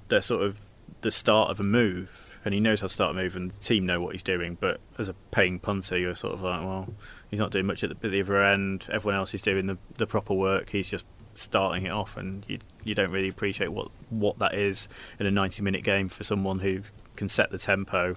they're 0.08 0.22
sort 0.22 0.42
of 0.42 0.60
the 1.02 1.10
start 1.10 1.50
of 1.50 1.60
a 1.60 1.64
move, 1.64 2.38
and 2.46 2.54
he 2.54 2.60
knows 2.60 2.80
how 2.80 2.86
to 2.86 2.92
start 2.92 3.10
a 3.10 3.14
move, 3.14 3.36
and 3.36 3.50
the 3.50 3.58
team 3.58 3.84
know 3.84 4.00
what 4.00 4.12
he's 4.12 4.22
doing. 4.22 4.56
But 4.58 4.80
as 4.96 5.10
a 5.10 5.14
paying 5.32 5.58
punter, 5.58 5.98
you're 5.98 6.14
sort 6.14 6.32
of 6.32 6.40
like, 6.40 6.62
well, 6.62 6.88
he's 7.30 7.40
not 7.40 7.50
doing 7.50 7.66
much 7.66 7.84
at 7.84 7.90
the, 7.90 8.06
at 8.06 8.10
the 8.10 8.22
other 8.22 8.42
end. 8.42 8.88
Everyone 8.90 9.20
else 9.20 9.34
is 9.34 9.42
doing 9.42 9.66
the, 9.66 9.76
the 9.98 10.06
proper 10.06 10.32
work. 10.32 10.70
He's 10.70 10.88
just 10.88 11.04
starting 11.38 11.86
it 11.86 11.92
off, 11.92 12.16
and 12.16 12.44
you 12.48 12.58
you 12.84 12.94
don't 12.94 13.10
really 13.10 13.28
appreciate 13.28 13.70
what 13.70 13.88
what 14.10 14.38
that 14.38 14.54
is 14.54 14.88
in 15.18 15.26
a 15.26 15.30
90 15.30 15.62
minute 15.62 15.82
game 15.84 16.08
for 16.08 16.24
someone 16.24 16.60
who 16.60 16.80
can 17.16 17.28
set 17.28 17.50
the 17.50 17.58
tempo 17.58 18.16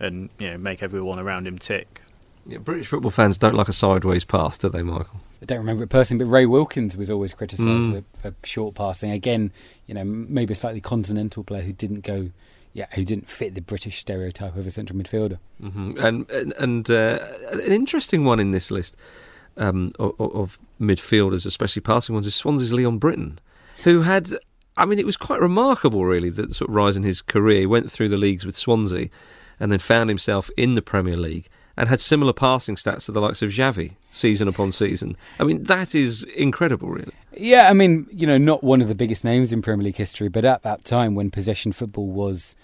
and 0.00 0.28
you 0.38 0.50
know 0.50 0.58
make 0.58 0.82
everyone 0.82 1.18
around 1.18 1.46
him 1.46 1.58
tick. 1.58 2.02
Yeah, 2.46 2.58
British 2.58 2.88
football 2.88 3.12
fans 3.12 3.38
don't 3.38 3.54
like 3.54 3.68
a 3.68 3.72
sideways 3.72 4.24
pass, 4.24 4.58
do 4.58 4.68
they, 4.68 4.82
Michael? 4.82 5.20
I 5.40 5.44
don't 5.44 5.58
remember 5.58 5.84
it 5.84 5.90
personally, 5.90 6.24
but 6.24 6.30
Ray 6.30 6.44
Wilkins 6.46 6.96
was 6.96 7.08
always 7.08 7.32
criticised 7.32 7.68
Mm. 7.88 8.02
for, 8.14 8.30
for 8.30 8.34
short 8.44 8.74
passing. 8.74 9.12
Again, 9.12 9.52
you 9.86 9.94
know, 9.94 10.02
maybe 10.04 10.52
a 10.52 10.56
slightly 10.56 10.80
continental 10.80 11.44
player 11.44 11.62
who 11.62 11.72
didn't 11.72 12.00
go, 12.00 12.30
yeah, 12.72 12.86
who 12.94 13.04
didn't 13.04 13.28
fit 13.28 13.54
the 13.54 13.60
British 13.60 13.98
stereotype 14.00 14.56
of 14.56 14.66
a 14.66 14.72
central 14.72 14.98
midfielder. 14.98 15.38
hmm 15.60 15.92
And 16.00 16.28
and, 16.30 16.52
and 16.58 16.90
uh, 16.90 17.18
an 17.52 17.60
interesting 17.72 18.24
one 18.24 18.40
in 18.40 18.50
this 18.50 18.72
list 18.72 18.96
um, 19.56 19.92
of, 19.98 20.18
of 20.20 20.58
midfielders, 20.80 21.46
especially 21.46 21.82
passing 21.82 22.14
ones, 22.14 22.26
is 22.26 22.34
Swansea's 22.34 22.72
Leon 22.72 22.98
Britton, 22.98 23.38
who 23.84 24.02
had. 24.02 24.30
I 24.74 24.86
mean, 24.86 24.98
it 24.98 25.04
was 25.04 25.18
quite 25.18 25.40
remarkable, 25.40 26.06
really, 26.06 26.30
that 26.30 26.54
sort 26.54 26.70
of 26.70 26.74
rise 26.74 26.96
in 26.96 27.02
his 27.02 27.20
career. 27.20 27.60
He 27.60 27.66
went 27.66 27.92
through 27.92 28.08
the 28.08 28.16
leagues 28.16 28.46
with 28.46 28.56
Swansea, 28.56 29.08
and 29.60 29.70
then 29.70 29.78
found 29.78 30.08
himself 30.08 30.50
in 30.56 30.76
the 30.76 30.82
Premier 30.82 31.16
League, 31.16 31.48
and 31.76 31.88
had 31.88 32.00
similar 32.00 32.32
passing 32.32 32.76
stats 32.76 33.06
to 33.06 33.12
the 33.12 33.20
likes 33.20 33.42
of 33.42 33.50
Xavi, 33.50 33.96
season 34.10 34.48
upon 34.48 34.72
season. 34.72 35.14
I 35.38 35.44
mean, 35.44 35.64
that 35.64 35.94
is 35.94 36.24
incredible, 36.24 36.88
really. 36.88 37.12
Yeah, 37.36 37.68
I 37.68 37.74
mean, 37.74 38.06
you 38.10 38.26
know, 38.26 38.38
not 38.38 38.64
one 38.64 38.80
of 38.80 38.88
the 38.88 38.94
biggest 38.94 39.24
names 39.24 39.52
in 39.52 39.62
Premier 39.62 39.84
League 39.84 39.96
history, 39.96 40.28
but 40.28 40.44
at 40.44 40.62
that 40.62 40.84
time 40.84 41.14
when 41.14 41.30
possession 41.30 41.72
football 41.72 42.10
was 42.10 42.56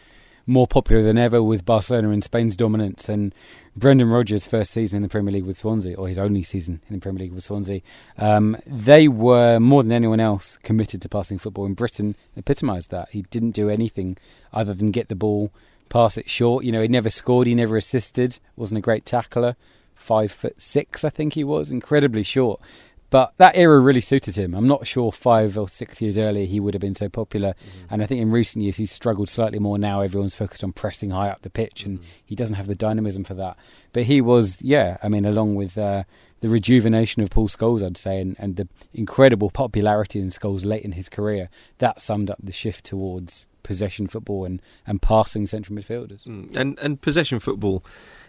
more 0.48 0.66
popular 0.66 1.02
than 1.02 1.18
ever 1.18 1.42
with 1.42 1.64
Barcelona 1.64 2.10
and 2.10 2.24
Spain's 2.24 2.56
dominance, 2.56 3.08
and 3.08 3.34
Brendan 3.76 4.08
Rodgers' 4.08 4.46
first 4.46 4.70
season 4.70 4.96
in 4.96 5.02
the 5.02 5.08
Premier 5.08 5.32
League 5.32 5.44
with 5.44 5.58
Swansea, 5.58 5.94
or 5.94 6.08
his 6.08 6.18
only 6.18 6.42
season 6.42 6.80
in 6.88 6.96
the 6.96 7.00
Premier 7.00 7.24
League 7.24 7.32
with 7.32 7.44
Swansea, 7.44 7.82
um, 8.16 8.56
they 8.66 9.06
were 9.06 9.60
more 9.60 9.82
than 9.82 9.92
anyone 9.92 10.20
else 10.20 10.56
committed 10.58 11.02
to 11.02 11.08
passing 11.08 11.38
football. 11.38 11.66
And 11.66 11.76
Britton 11.76 12.16
epitomised 12.36 12.90
that. 12.90 13.10
He 13.10 13.22
didn't 13.22 13.52
do 13.52 13.68
anything 13.68 14.16
other 14.52 14.74
than 14.74 14.90
get 14.90 15.08
the 15.08 15.14
ball, 15.14 15.52
pass 15.90 16.16
it 16.18 16.28
short. 16.28 16.64
You 16.64 16.72
know, 16.72 16.82
he 16.82 16.88
never 16.88 17.10
scored, 17.10 17.46
he 17.46 17.54
never 17.54 17.76
assisted, 17.76 18.38
wasn't 18.56 18.78
a 18.78 18.82
great 18.82 19.04
tackler. 19.04 19.54
Five 19.94 20.32
foot 20.32 20.60
six, 20.60 21.04
I 21.04 21.10
think 21.10 21.34
he 21.34 21.44
was, 21.44 21.70
incredibly 21.70 22.22
short. 22.22 22.60
But 23.10 23.32
that 23.38 23.56
era 23.56 23.80
really 23.80 24.02
suited 24.02 24.36
him. 24.36 24.54
I'm 24.54 24.66
not 24.66 24.86
sure 24.86 25.10
five 25.10 25.56
or 25.56 25.68
six 25.68 26.02
years 26.02 26.18
earlier 26.18 26.44
he 26.44 26.60
would 26.60 26.74
have 26.74 26.80
been 26.80 26.94
so 26.94 27.08
popular. 27.08 27.54
And 27.88 28.02
I 28.02 28.06
think 28.06 28.20
in 28.20 28.30
recent 28.30 28.62
years 28.62 28.76
he's 28.76 28.92
struggled 28.92 29.28
slightly 29.30 29.58
more 29.58 29.78
now. 29.78 30.02
Everyone's 30.02 30.34
focused 30.34 30.62
on 30.62 30.72
pressing 30.72 31.10
high 31.10 31.30
up 31.30 31.42
the 31.42 31.50
pitch 31.50 31.84
and 31.84 32.00
he 32.24 32.34
doesn't 32.34 32.56
have 32.56 32.66
the 32.66 32.74
dynamism 32.74 33.24
for 33.24 33.34
that. 33.34 33.56
But 33.92 34.04
he 34.04 34.20
was, 34.20 34.62
yeah, 34.62 34.98
I 35.02 35.08
mean, 35.08 35.24
along 35.24 35.54
with 35.54 35.78
uh, 35.78 36.04
the 36.40 36.48
rejuvenation 36.48 37.22
of 37.22 37.30
Paul 37.30 37.48
Scholes, 37.48 37.82
I'd 37.82 37.96
say, 37.96 38.20
and, 38.20 38.36
and 38.38 38.56
the 38.56 38.68
incredible 38.92 39.50
popularity 39.50 40.20
in 40.20 40.28
Scholes 40.28 40.64
late 40.64 40.84
in 40.84 40.92
his 40.92 41.08
career, 41.08 41.48
that 41.78 42.00
summed 42.00 42.30
up 42.30 42.38
the 42.42 42.52
shift 42.52 42.84
towards 42.84 43.48
possession 43.62 44.06
football 44.06 44.44
and, 44.44 44.62
and 44.86 45.02
passing 45.02 45.46
central 45.46 45.76
midfielders. 45.76 46.26
Mm. 46.26 46.56
And 46.56 46.78
and 46.78 47.00
possession 47.00 47.38
football 47.38 47.84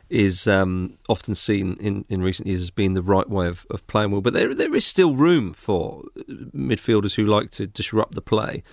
is 0.10 0.48
um, 0.48 0.98
often 1.08 1.36
seen 1.36 1.78
in, 1.80 2.06
in 2.10 2.22
recent 2.22 2.48
years 2.48 2.62
as 2.62 2.72
being 2.72 2.94
the 2.94 3.02
right 3.02 3.30
way 3.30 3.48
of, 3.48 3.66
of 3.70 3.86
playing 3.88 4.12
well. 4.12 4.22
But 4.22 4.34
there 4.34 4.54
there 4.56 4.76
is 4.76 4.86
still 4.86 5.16
room 5.16 5.54
for 5.54 6.04
midfielders 6.28 7.16
who 7.16 7.26
like 7.26 7.52
to 7.52 7.68
disrupt 7.68 8.16
the 8.16 8.22
play 8.22 8.64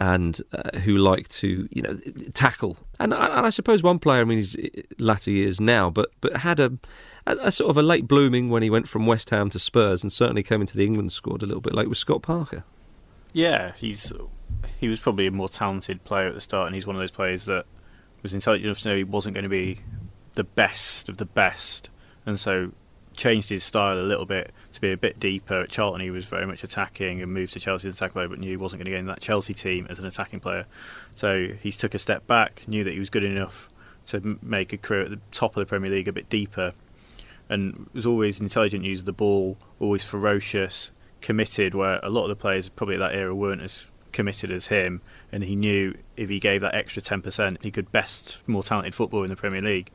and 0.00 0.40
uh, 0.52 0.78
who 0.80 0.96
like 0.96 1.28
to 1.28 1.68
you 1.70 1.82
know 1.82 1.96
tackle. 2.34 2.76
And, 2.98 3.12
and 3.14 3.46
I 3.46 3.50
suppose 3.50 3.82
one 3.82 4.00
player, 4.00 4.22
I 4.22 4.24
mean, 4.24 4.38
he's 4.38 4.56
latter 4.98 5.30
years 5.30 5.60
now, 5.60 5.90
but 5.90 6.10
but 6.20 6.38
had 6.38 6.58
a, 6.58 6.72
a, 7.26 7.36
a, 7.42 7.52
sort 7.52 7.70
of 7.70 7.76
a 7.76 7.82
late 7.82 8.08
blooming 8.08 8.50
when 8.50 8.64
he 8.64 8.70
went 8.70 8.88
from 8.88 9.06
West 9.06 9.30
Ham 9.30 9.50
to 9.50 9.60
Spurs, 9.60 10.02
and 10.02 10.12
certainly 10.12 10.42
came 10.42 10.60
into 10.60 10.76
the 10.76 10.84
England 10.84 11.12
squad 11.12 11.42
a 11.42 11.46
little 11.46 11.60
bit 11.60 11.74
late 11.74 11.88
with 11.88 11.98
Scott 11.98 12.22
Parker. 12.22 12.64
Yeah, 13.32 13.72
he's 13.76 14.12
he 14.76 14.88
was 14.88 14.98
probably 14.98 15.28
a 15.28 15.30
more 15.30 15.48
talented 15.48 16.02
player 16.02 16.26
at 16.26 16.34
the 16.34 16.40
start, 16.40 16.66
and 16.66 16.74
he's 16.74 16.86
one 16.86 16.96
of 16.96 17.00
those 17.00 17.12
players 17.12 17.44
that 17.44 17.66
was 18.22 18.34
intelligent 18.34 18.66
enough 18.66 18.80
to 18.80 18.88
know 18.88 18.96
he 18.96 19.04
wasn't 19.04 19.34
going 19.34 19.44
to 19.44 19.48
be 19.48 19.80
the 20.34 20.44
best 20.44 21.08
of 21.08 21.16
the 21.18 21.24
best, 21.24 21.90
and 22.24 22.38
so 22.38 22.72
changed 23.14 23.50
his 23.50 23.62
style 23.62 23.98
a 23.98 24.02
little 24.02 24.24
bit 24.24 24.52
to 24.72 24.80
be 24.80 24.90
a 24.90 24.96
bit 24.96 25.20
deeper. 25.20 25.62
At 25.62 25.70
Charlton, 25.70 26.00
he 26.00 26.10
was 26.10 26.24
very 26.24 26.46
much 26.46 26.64
attacking 26.64 27.20
and 27.20 27.32
moved 27.32 27.52
to 27.52 27.60
Chelsea 27.60 27.88
as 27.88 27.94
an 27.94 27.98
attack 27.98 28.14
player, 28.14 28.28
but 28.28 28.38
knew 28.38 28.50
he 28.50 28.56
wasn't 28.56 28.80
going 28.80 28.86
to 28.86 28.90
get 28.92 29.00
in 29.00 29.06
that 29.06 29.20
Chelsea 29.20 29.54
team 29.54 29.86
as 29.90 29.98
an 29.98 30.06
attacking 30.06 30.40
player. 30.40 30.66
So 31.14 31.48
he 31.60 31.70
took 31.70 31.94
a 31.94 31.98
step 31.98 32.26
back, 32.26 32.62
knew 32.66 32.84
that 32.84 32.92
he 32.92 32.98
was 32.98 33.10
good 33.10 33.24
enough 33.24 33.68
to 34.06 34.38
make 34.42 34.72
a 34.72 34.78
career 34.78 35.02
at 35.02 35.10
the 35.10 35.20
top 35.30 35.56
of 35.56 35.60
the 35.60 35.66
Premier 35.66 35.90
League 35.90 36.08
a 36.08 36.12
bit 36.12 36.28
deeper, 36.28 36.72
and 37.48 37.88
was 37.92 38.06
always 38.06 38.40
intelligent 38.40 38.84
use 38.84 39.00
of 39.00 39.06
the 39.06 39.12
ball, 39.12 39.58
always 39.78 40.04
ferocious, 40.04 40.90
committed. 41.20 41.74
Where 41.74 42.00
a 42.02 42.08
lot 42.08 42.24
of 42.24 42.30
the 42.30 42.36
players 42.36 42.68
probably 42.70 42.94
at 42.94 43.00
that 43.00 43.14
era 43.14 43.34
weren't 43.34 43.60
as 43.60 43.88
committed 44.12 44.50
as 44.50 44.66
him, 44.66 45.00
and 45.30 45.42
he 45.42 45.56
knew 45.56 45.96
if 46.16 46.28
he 46.28 46.38
gave 46.38 46.60
that 46.60 46.74
extra 46.74 47.02
ten 47.02 47.22
percent, 47.22 47.62
he 47.62 47.70
could 47.70 47.90
best 47.90 48.38
more 48.46 48.62
talented 48.62 48.94
football 48.94 49.24
in 49.24 49.30
the 49.30 49.36
Premier 49.36 49.62
League. 49.62 49.90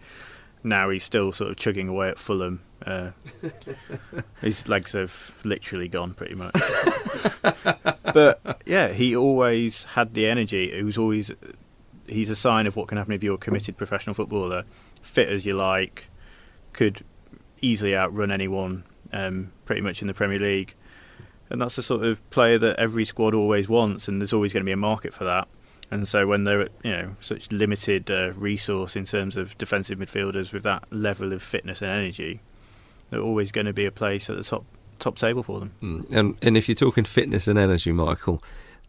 Now 0.63 0.89
he's 0.89 1.03
still 1.03 1.31
sort 1.31 1.51
of 1.51 1.57
chugging 1.57 1.87
away 1.87 2.09
at 2.09 2.17
Fulham. 2.17 2.61
Uh, 2.85 3.11
his 4.41 4.67
legs 4.67 4.93
have 4.93 5.35
literally 5.43 5.87
gone 5.87 6.13
pretty 6.13 6.35
much. 6.35 6.59
but 8.13 8.61
yeah, 8.65 8.89
he 8.89 9.15
always 9.15 9.83
had 9.85 10.13
the 10.13 10.27
energy. 10.27 10.75
He 10.75 10.83
was 10.83 10.97
always. 10.97 11.31
He's 12.07 12.29
a 12.29 12.35
sign 12.35 12.67
of 12.67 12.77
what 12.77 12.87
can 12.87 12.97
happen 12.97 13.13
if 13.13 13.21
you're 13.21 13.35
a 13.35 13.37
committed 13.37 13.75
professional 13.75 14.13
footballer, 14.13 14.63
fit 15.01 15.27
as 15.27 15.45
you 15.45 15.55
like, 15.55 16.09
could 16.71 17.03
easily 17.61 17.97
outrun 17.97 18.31
anyone, 18.31 18.85
um, 19.11 19.51
pretty 19.65 19.81
much 19.81 20.01
in 20.01 20.07
the 20.07 20.13
Premier 20.13 20.39
League 20.39 20.73
and 21.49 21.61
that's 21.61 21.75
the 21.75 21.83
sort 21.83 22.05
of 22.05 22.27
player 22.29 22.57
that 22.57 22.77
every 22.77 23.05
squad 23.05 23.33
always 23.33 23.69
wants, 23.69 24.07
and 24.07 24.21
there's 24.21 24.33
always 24.33 24.53
going 24.53 24.61
to 24.61 24.65
be 24.65 24.71
a 24.71 24.77
market 24.77 25.13
for 25.13 25.23
that. 25.23 25.47
And 25.89 26.07
so 26.07 26.27
when 26.27 26.43
they're 26.43 26.67
you 26.83 26.91
know 26.91 27.15
such 27.19 27.51
limited 27.51 28.11
uh, 28.11 28.33
resource 28.33 28.95
in 28.95 29.05
terms 29.05 29.37
of 29.37 29.57
defensive 29.57 29.99
midfielders 29.99 30.51
with 30.51 30.63
that 30.63 30.83
level 30.91 31.33
of 31.33 31.41
fitness 31.41 31.81
and 31.81 31.89
energy, 31.89 32.41
they're 33.09 33.21
always 33.21 33.51
going 33.51 33.67
to 33.67 33.73
be 33.73 33.85
a 33.85 33.91
place 33.91 34.29
at 34.29 34.37
the 34.37 34.43
top 34.43 34.65
top 34.99 35.17
table 35.17 35.43
for 35.43 35.59
them. 35.59 35.73
Mm. 35.81 36.11
And 36.11 36.37
and 36.41 36.57
if 36.57 36.67
you're 36.67 36.75
talking 36.75 37.05
fitness 37.05 37.47
and 37.47 37.57
energy, 37.57 37.91
Michael, 37.91 38.41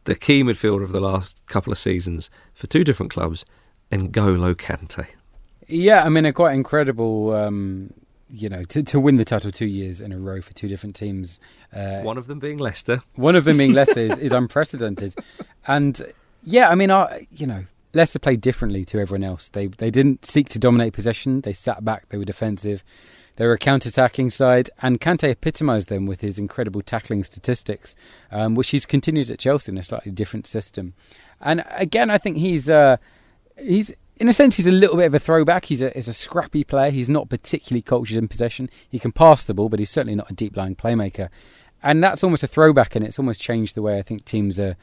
the 0.05 0.15
key 0.15 0.43
midfielder 0.43 0.83
of 0.83 0.93
the 0.93 1.01
last 1.01 1.45
couple 1.47 1.73
of 1.73 1.79
seasons 1.79 2.31
for 2.55 2.67
two 2.67 2.83
different 2.83 3.13
clubs, 3.13 3.45
N'Golo 3.93 4.55
Kante. 4.55 5.07
Yeah, 5.69 6.03
I 6.03 6.09
mean 6.09 6.25
a 6.25 6.33
quite 6.33 6.55
incredible 6.55 7.35
um, 7.35 7.93
you 8.31 8.49
know, 8.49 8.63
to, 8.65 8.83
to 8.83 9.01
win 9.01 9.17
the 9.17 9.25
title 9.25 9.51
two 9.51 9.67
years 9.67 10.01
in 10.01 10.13
a 10.13 10.19
row 10.19 10.41
for 10.41 10.53
two 10.53 10.69
different 10.69 10.95
teams. 10.95 11.41
Uh, 11.75 12.01
one 12.01 12.19
of 12.19 12.27
them 12.27 12.39
being 12.39 12.59
Leicester. 12.59 13.03
One 13.15 13.37
of 13.37 13.45
them 13.45 13.59
being 13.59 13.73
Leicester 13.73 14.01
is, 14.01 14.19
is 14.19 14.33
unprecedented. 14.33 15.15
And 15.67 16.01
yeah, 16.43 16.71
I 16.71 16.75
mean, 16.77 16.91
I, 16.91 17.27
you 17.31 17.47
know, 17.47 17.65
Leicester 17.93 18.19
played 18.19 18.41
differently 18.41 18.87
to 18.87 18.99
everyone 18.99 19.23
else. 19.23 19.49
They 19.49 19.67
they 19.67 19.91
didn't 19.91 20.25
seek 20.25 20.49
to 20.51 20.59
dominate 20.59 20.95
possession. 20.95 21.43
They 21.43 21.53
sat 21.53 21.85
back. 21.85 22.09
They 22.09 22.17
were 22.17 22.25
defensive. 22.25 22.83
They 23.37 23.47
were 23.47 23.53
a 23.53 23.59
counter-attacking 23.59 24.31
side, 24.31 24.69
and 24.83 25.01
Kante 25.01 25.31
epitomised 25.31 25.89
them 25.89 26.07
with 26.07 26.23
his 26.23 26.41
incredible 26.41 26.83
tackling 26.83 27.23
statistics, 27.23 27.95
um, 28.33 28.57
which 28.57 28.71
he's 28.71 28.85
continued 28.85 29.31
at 29.31 29.39
Chelsea 29.39 29.71
in 29.71 29.79
a 29.79 29.83
slightly 29.85 30.11
different 30.11 30.45
system. 30.45 30.95
And 31.41 31.65
again, 31.71 32.11
I 32.11 32.19
think 32.19 32.39
he's 32.39 32.69
uh, 32.69 32.97
he's 33.57 33.95
in 34.21 34.29
a 34.29 34.33
sense, 34.33 34.57
he's 34.57 34.67
a 34.67 34.73
little 34.73 34.97
bit 34.97 35.07
of 35.07 35.15
a 35.15 35.19
throwback. 35.19 35.67
He's 35.67 35.83
a, 35.83 35.91
he's 35.91 36.09
a 36.09 36.13
scrappy 36.13 36.65
player. 36.65 36.91
He's 36.91 37.09
not 37.09 37.29
particularly 37.29 37.83
cultured 37.83 38.17
in 38.17 38.29
possession. 38.29 38.69
He 38.89 38.99
can 38.99 39.13
pass 39.13 39.45
the 39.45 39.55
ball, 39.55 39.69
but 39.69 39.79
he's 39.79 39.91
certainly 39.91 40.15
not 40.15 40.31
a 40.31 40.35
deep 40.35 40.57
lying 40.57 40.75
playmaker. 40.75 41.29
And 41.83 42.03
that's 42.03 42.25
almost 42.25 42.43
a 42.43 42.49
throwback, 42.49 42.97
and 42.97 43.05
it's 43.05 43.19
almost 43.19 43.41
changed 43.41 43.75
the 43.75 43.83
way 43.83 43.99
I 43.99 44.03
think 44.03 44.25
teams 44.25 44.59
are, 44.59 44.77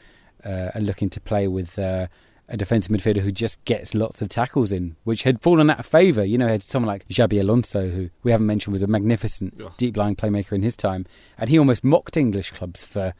uh, 0.44 0.70
are 0.74 0.80
looking 0.80 1.10
to 1.10 1.20
play 1.20 1.46
with 1.46 1.78
uh, 1.78 2.06
a 2.48 2.56
defensive 2.56 2.90
midfielder 2.90 3.20
who 3.20 3.30
just 3.30 3.62
gets 3.64 3.94
lots 3.94 4.22
of 4.22 4.28
tackles 4.28 4.72
in, 4.72 4.96
which 5.04 5.24
had 5.24 5.42
fallen 5.42 5.68
out 5.68 5.80
of 5.80 5.86
favour. 5.86 6.24
You 6.24 6.38
know, 6.38 6.48
had 6.48 6.62
someone 6.62 6.88
like 6.88 7.06
Xabi 7.08 7.40
Alonso, 7.40 7.90
who 7.90 8.10
we 8.22 8.30
haven't 8.30 8.46
mentioned 8.46 8.72
was 8.72 8.82
a 8.82 8.86
magnificent 8.86 9.54
yeah. 9.58 9.68
deep 9.76 9.96
lying 9.96 10.16
playmaker 10.16 10.52
in 10.52 10.62
his 10.62 10.76
time, 10.76 11.04
and 11.36 11.50
he 11.50 11.58
almost 11.58 11.84
mocked 11.84 12.16
English 12.16 12.52
clubs 12.52 12.82
for 12.82 13.12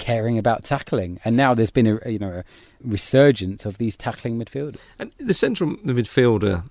caring 0.00 0.38
about 0.38 0.64
tackling. 0.64 1.20
And 1.24 1.36
now 1.36 1.54
there's 1.54 1.70
been 1.70 1.86
a 1.86 2.10
you 2.10 2.18
know 2.18 2.32
a 2.32 2.44
resurgence 2.82 3.64
of 3.64 3.78
these 3.78 3.96
tackling 3.96 4.38
midfielders. 4.38 4.80
And 4.98 5.12
the 5.18 5.34
central 5.34 5.76
midfielder 5.76 6.64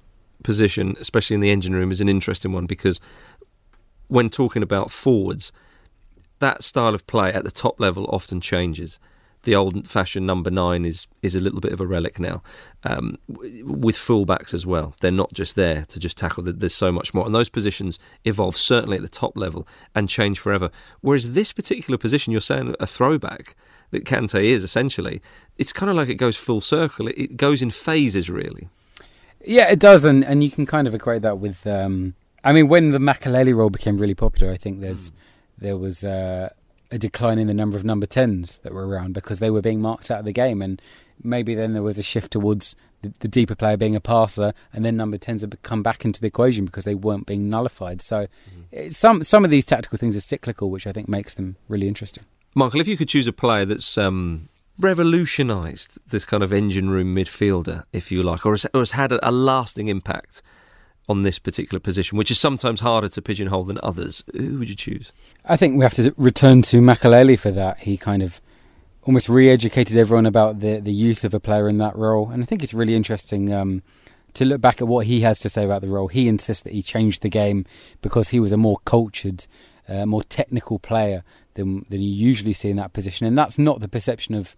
position, 0.44 0.98
especially 1.00 1.36
in 1.36 1.39
the 1.39 1.52
engine 1.52 1.74
room, 1.74 1.92
is 1.92 2.02
an 2.02 2.10
interesting 2.10 2.52
one 2.52 2.65
because 2.65 3.00
when 4.08 4.30
talking 4.30 4.63
about 4.63 4.92
forwards, 4.92 5.54
that 6.39 6.63
style 6.63 6.96
of 6.96 7.06
play 7.08 7.32
at 7.32 7.44
the 7.44 7.52
top 7.52 7.80
level 7.80 8.06
often 8.12 8.42
changes 8.42 9.00
the 9.43 9.56
old-fashioned 9.56 10.25
number 10.25 10.52
nine 10.52 10.86
is 10.86 11.08
is 11.21 11.36
a 11.36 11.39
little 11.39 11.62
bit 11.62 11.71
of 11.71 11.80
a 11.80 11.88
relic 11.88 12.19
now. 12.19 12.41
Um, 12.84 13.17
with 13.28 13.95
fullbacks 13.95 14.54
as 14.54 14.65
well, 14.65 14.95
they're 15.02 15.12
not 15.12 15.34
just 15.34 15.56
there 15.56 15.86
to 15.86 15.99
just 15.99 16.17
tackle. 16.17 16.43
There's 16.43 16.73
so 16.73 16.91
much 16.91 17.13
more, 17.13 17.25
and 17.25 17.34
those 17.34 17.49
positions 17.49 17.99
evolve 18.25 18.58
certainly 18.58 18.97
at 18.97 19.04
the 19.04 19.10
top 19.10 19.38
level 19.38 19.67
and 19.95 20.10
change 20.10 20.39
forever. 20.39 20.69
Whereas 21.02 21.32
this 21.32 21.54
particular 21.54 21.97
position, 21.97 22.32
you're 22.32 22.41
saying 22.41 22.75
a 22.80 22.88
throwback 22.88 23.56
that 23.91 24.06
Kante 24.06 24.43
is 24.43 24.63
essentially, 24.63 25.21
it's 25.58 25.73
kind 25.73 25.89
of 25.89 25.95
like 25.95 26.10
it 26.10 26.15
goes 26.15 26.38
full 26.38 26.62
circle. 26.62 27.08
It, 27.08 27.17
it 27.17 27.38
goes 27.38 27.62
in 27.62 27.71
phases, 27.71 28.30
really. 28.30 28.69
Yeah, 29.45 29.71
it 29.71 29.80
does, 29.80 30.04
and 30.04 30.23
and 30.25 30.43
you 30.43 30.52
can 30.52 30.65
kind 30.65 30.88
of 30.88 30.93
equate 30.93 31.21
that 31.21 31.39
with. 31.39 31.65
Um, 31.65 32.15
I 32.43 32.52
mean, 32.54 32.67
when 32.67 32.91
the 32.91 32.99
Makelele 32.99 33.56
role 33.56 33.69
became 33.69 33.97
really 33.97 34.15
popular, 34.15 34.52
I 34.52 34.58
think 34.58 34.82
there's 34.82 35.12
mm. 35.12 35.15
there 35.58 35.78
was. 35.78 36.04
Uh, 36.04 36.49
a 36.91 36.97
decline 36.97 37.38
in 37.38 37.47
the 37.47 37.54
number 37.54 37.78
of 37.78 37.84
number 37.84 38.08
10s 38.08 38.62
that 38.62 38.73
were 38.73 38.88
around 38.88 39.13
because 39.13 39.39
they 39.39 39.52
were 39.52 39.62
being 39.62 39.82
marked 39.82 40.10
out 40.10 40.19
of 40.19 40.25
the 40.25 40.32
game. 40.32 40.62
And 40.62 40.82
maybe 41.23 41.54
then 41.54 41.73
there 41.73 41.84
was 41.84 41.97
a 41.97 42.04
shift 42.04 42.32
towards 42.32 42.75
the, 43.02 43.13
the 43.19 43.28
deeper 43.28 43.56
player 43.56 43.78
being 43.78 43.95
a 43.95 44.02
passer, 44.02 44.54
and 44.73 44.84
then 44.84 44.97
number 44.97 45.17
10s 45.17 45.41
have 45.41 45.62
come 45.62 45.84
back 45.84 46.04
into 46.04 46.19
the 46.19 46.28
equation 46.28 46.65
because 46.65 46.84
they 46.84 46.95
weren't 46.95 47.25
being 47.25 47.49
nullified. 47.49 48.02
So 48.02 48.28
mm-hmm. 48.73 48.89
some, 48.89 49.23
some 49.23 49.45
of 49.45 49.52
these 49.52 49.65
tactical 49.65 49.97
things 49.97 50.17
are 50.17 50.21
cyclical, 50.21 50.69
which 50.69 50.88
I 50.88 50.91
think 50.91 51.08
makes 51.08 51.34
them 51.36 51.56
really 51.67 51.88
interesting. 51.88 52.25
Michael, 52.56 52.82
if 52.82 52.88
you 52.88 52.97
could 52.97 53.10
choose 53.10 53.28
a 53.28 53.34
player 53.34 53.65
that's 53.65 53.97
um, 53.97 54.49
revolutionised 54.80 55.99
this 56.08 56.25
kind 56.25 56.41
of 56.41 56.52
engine 56.52 56.89
room 56.89 57.15
midfielder, 57.15 57.84
if 57.93 58.12
you 58.12 58.23
like, 58.23 58.45
or 58.45 58.54
has, 58.54 58.65
or 58.73 58.82
has 58.82 58.91
had 58.91 59.12
a, 59.12 59.30
a 59.30 59.32
lasting 59.32 59.88
impact 59.88 60.41
on 61.10 61.24
this 61.24 61.39
particular 61.39 61.80
position, 61.80 62.17
which 62.17 62.30
is 62.30 62.39
sometimes 62.39 62.82
harder 62.82 63.10
to 63.10 63.22
pigeonhole 63.22 63.63
than 63.63 63.80
others. 63.82 64.24
Who 64.34 64.60
would 64.60 64.69
you 64.69 64.76
choose? 64.76 65.12
I 65.43 65.58
think 65.58 65.76
we 65.76 65.84
have 65.84 65.95
to 65.95 66.13
return 66.15 66.62
to 66.63 66.78
Makelele 66.78 67.38
for 67.38 67.50
that. 67.52 67.80
He 67.80 67.98
kind 67.98 68.22
of 68.22 68.39
almost 69.04 69.28
re-educated 69.28 69.98
everyone 69.98 70.28
about 70.28 70.60
the 70.60 70.80
the 70.80 70.93
use 70.93 71.24
of 71.24 71.34
a 71.34 71.39
player 71.39 71.67
in 71.67 71.80
that 71.80 71.95
role, 71.95 72.30
and 72.30 72.43
I 72.43 72.45
think 72.45 72.63
it's 72.63 72.76
really 72.76 72.95
interesting 72.95 73.52
um, 73.52 73.82
to 74.36 74.45
look 74.45 74.62
back 74.62 74.82
at 74.82 74.88
what 74.88 75.08
he 75.08 75.22
has 75.22 75.39
to 75.39 75.50
say 75.50 75.65
about 75.65 75.82
the 75.82 75.89
role. 75.89 76.10
He 76.10 76.28
insists 76.28 76.63
that 76.63 76.74
he 76.74 76.84
changed 76.84 77.24
the 77.24 77.30
game 77.30 77.65
because 78.02 78.30
he 78.30 78.39
was 78.39 78.52
a 78.52 78.58
more 78.58 78.78
cultured, 78.86 79.48
uh, 79.88 80.06
more 80.06 80.24
technical 80.24 80.78
player 80.78 81.24
than 81.56 81.86
than 81.89 82.02
you 82.02 82.12
usually 82.12 82.54
see 82.54 82.69
in 82.69 82.78
that 82.78 82.93
position, 82.93 83.26
and 83.26 83.36
that's 83.36 83.58
not 83.58 83.80
the 83.80 83.88
perception 83.88 84.36
of 84.36 84.56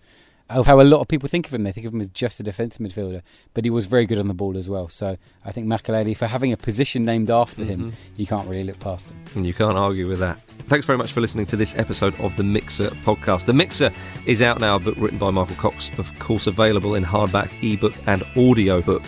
of 0.54 0.66
how 0.66 0.82
a 0.82 0.84
lot 0.84 1.02
of 1.02 1.08
people 1.08 1.28
think 1.30 1.48
of 1.48 1.54
him. 1.54 1.64
They 1.64 1.72
think 1.72 1.88
of 1.88 1.94
him 1.94 2.02
as 2.02 2.10
just 2.10 2.40
a 2.40 2.44
defensive 2.44 2.86
midfielder, 2.86 3.22
but 3.54 3.64
he 3.64 3.70
was 3.70 3.86
very 3.86 4.06
good 4.06 4.20
on 4.20 4.28
the 4.28 4.34
ball 4.34 4.58
as 4.58 4.70
well. 4.70 4.90
So 4.90 5.18
I 5.46 5.52
think 5.52 5.68
Makelele, 5.68 6.16
for 6.16 6.28
having 6.28 6.52
a 6.52 6.58
position 6.58 7.06
named 7.06 7.30
after 7.30 7.64
mm-hmm. 7.64 7.90
him, 7.90 7.94
you 8.16 8.28
can't 8.28 8.48
really 8.48 8.64
look 8.64 8.80
past 8.80 9.12
him. 9.12 9.24
And 9.36 9.46
you 9.46 9.54
can't 9.54 9.78
argue 9.78 10.08
with 10.08 10.20
that. 10.20 10.40
Thanks 10.68 10.86
very 10.86 10.98
much 10.98 11.12
for 11.12 11.22
listening 11.22 11.46
to 11.48 11.56
this 11.56 11.78
episode 11.78 12.20
of 12.20 12.36
the 12.36 12.44
Mixer 12.44 12.90
podcast. 13.04 13.46
The 13.46 13.54
Mixer 13.54 13.92
is 14.26 14.42
out 14.42 14.60
now, 14.60 14.76
a 14.76 14.80
book 14.80 14.98
written 14.98 15.18
by 15.18 15.32
Michael 15.32 15.56
Cox, 15.56 15.90
of 15.98 16.18
course, 16.20 16.48
available 16.48 16.96
in 16.96 17.04
hardback, 17.04 17.52
ebook, 17.62 17.94
and 18.08 18.24
audiobook. 18.38 19.04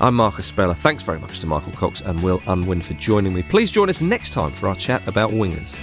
I'm 0.00 0.14
Marcus 0.14 0.46
Speller. 0.46 0.74
Thanks 0.74 1.02
very 1.02 1.18
much 1.18 1.40
to 1.40 1.46
Michael 1.46 1.72
Cox 1.72 2.02
and 2.02 2.22
Will 2.22 2.40
Unwin 2.46 2.82
for 2.82 2.94
joining 2.94 3.34
me. 3.34 3.42
Please 3.42 3.70
join 3.70 3.90
us 3.90 4.00
next 4.00 4.32
time 4.32 4.52
for 4.52 4.68
our 4.68 4.76
chat 4.76 5.06
about 5.08 5.30
wingers. 5.30 5.74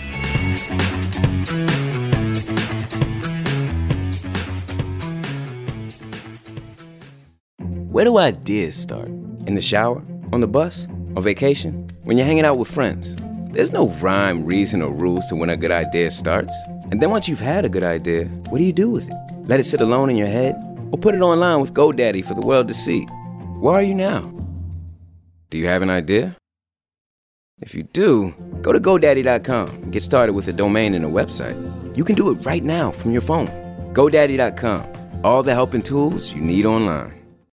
Where 7.95 8.03
do 8.03 8.17
ideas 8.17 8.75
start? 8.75 9.07
In 9.47 9.55
the 9.55 9.61
shower? 9.61 10.03
On 10.33 10.41
the 10.41 10.49
bus? 10.49 10.85
On 11.15 11.23
vacation? 11.23 11.87
When 12.03 12.17
you're 12.17 12.27
hanging 12.27 12.43
out 12.43 12.57
with 12.57 12.67
friends? 12.67 13.15
There's 13.53 13.71
no 13.71 13.87
rhyme, 13.87 14.43
reason, 14.43 14.81
or 14.81 14.91
rules 14.91 15.25
to 15.27 15.37
when 15.37 15.49
a 15.49 15.55
good 15.55 15.71
idea 15.71 16.11
starts. 16.11 16.53
And 16.91 17.01
then 17.01 17.09
once 17.09 17.29
you've 17.29 17.39
had 17.39 17.63
a 17.63 17.69
good 17.69 17.83
idea, 17.83 18.25
what 18.49 18.57
do 18.57 18.65
you 18.65 18.73
do 18.73 18.89
with 18.89 19.09
it? 19.09 19.15
Let 19.45 19.61
it 19.61 19.63
sit 19.63 19.79
alone 19.79 20.09
in 20.09 20.17
your 20.17 20.27
head? 20.27 20.57
Or 20.91 20.99
put 20.99 21.15
it 21.15 21.21
online 21.21 21.61
with 21.61 21.73
GoDaddy 21.73 22.25
for 22.25 22.33
the 22.33 22.45
world 22.45 22.67
to 22.67 22.73
see? 22.73 23.05
Where 23.61 23.75
are 23.75 23.81
you 23.81 23.95
now? 23.95 24.29
Do 25.49 25.57
you 25.57 25.67
have 25.67 25.81
an 25.81 25.89
idea? 25.89 26.35
If 27.61 27.73
you 27.73 27.83
do, 27.83 28.35
go 28.61 28.73
to 28.73 28.79
GoDaddy.com 28.81 29.69
and 29.69 29.93
get 29.93 30.03
started 30.03 30.33
with 30.33 30.49
a 30.49 30.51
domain 30.51 30.95
and 30.95 31.05
a 31.05 31.07
website. 31.07 31.55
You 31.95 32.03
can 32.03 32.15
do 32.17 32.29
it 32.31 32.45
right 32.45 32.61
now 32.61 32.91
from 32.91 33.11
your 33.11 33.21
phone. 33.21 33.47
GoDaddy.com. 33.93 34.83
All 35.23 35.43
the 35.43 35.53
help 35.53 35.73
and 35.73 35.85
tools 35.85 36.33
you 36.33 36.41
need 36.41 36.65
online. 36.65 37.14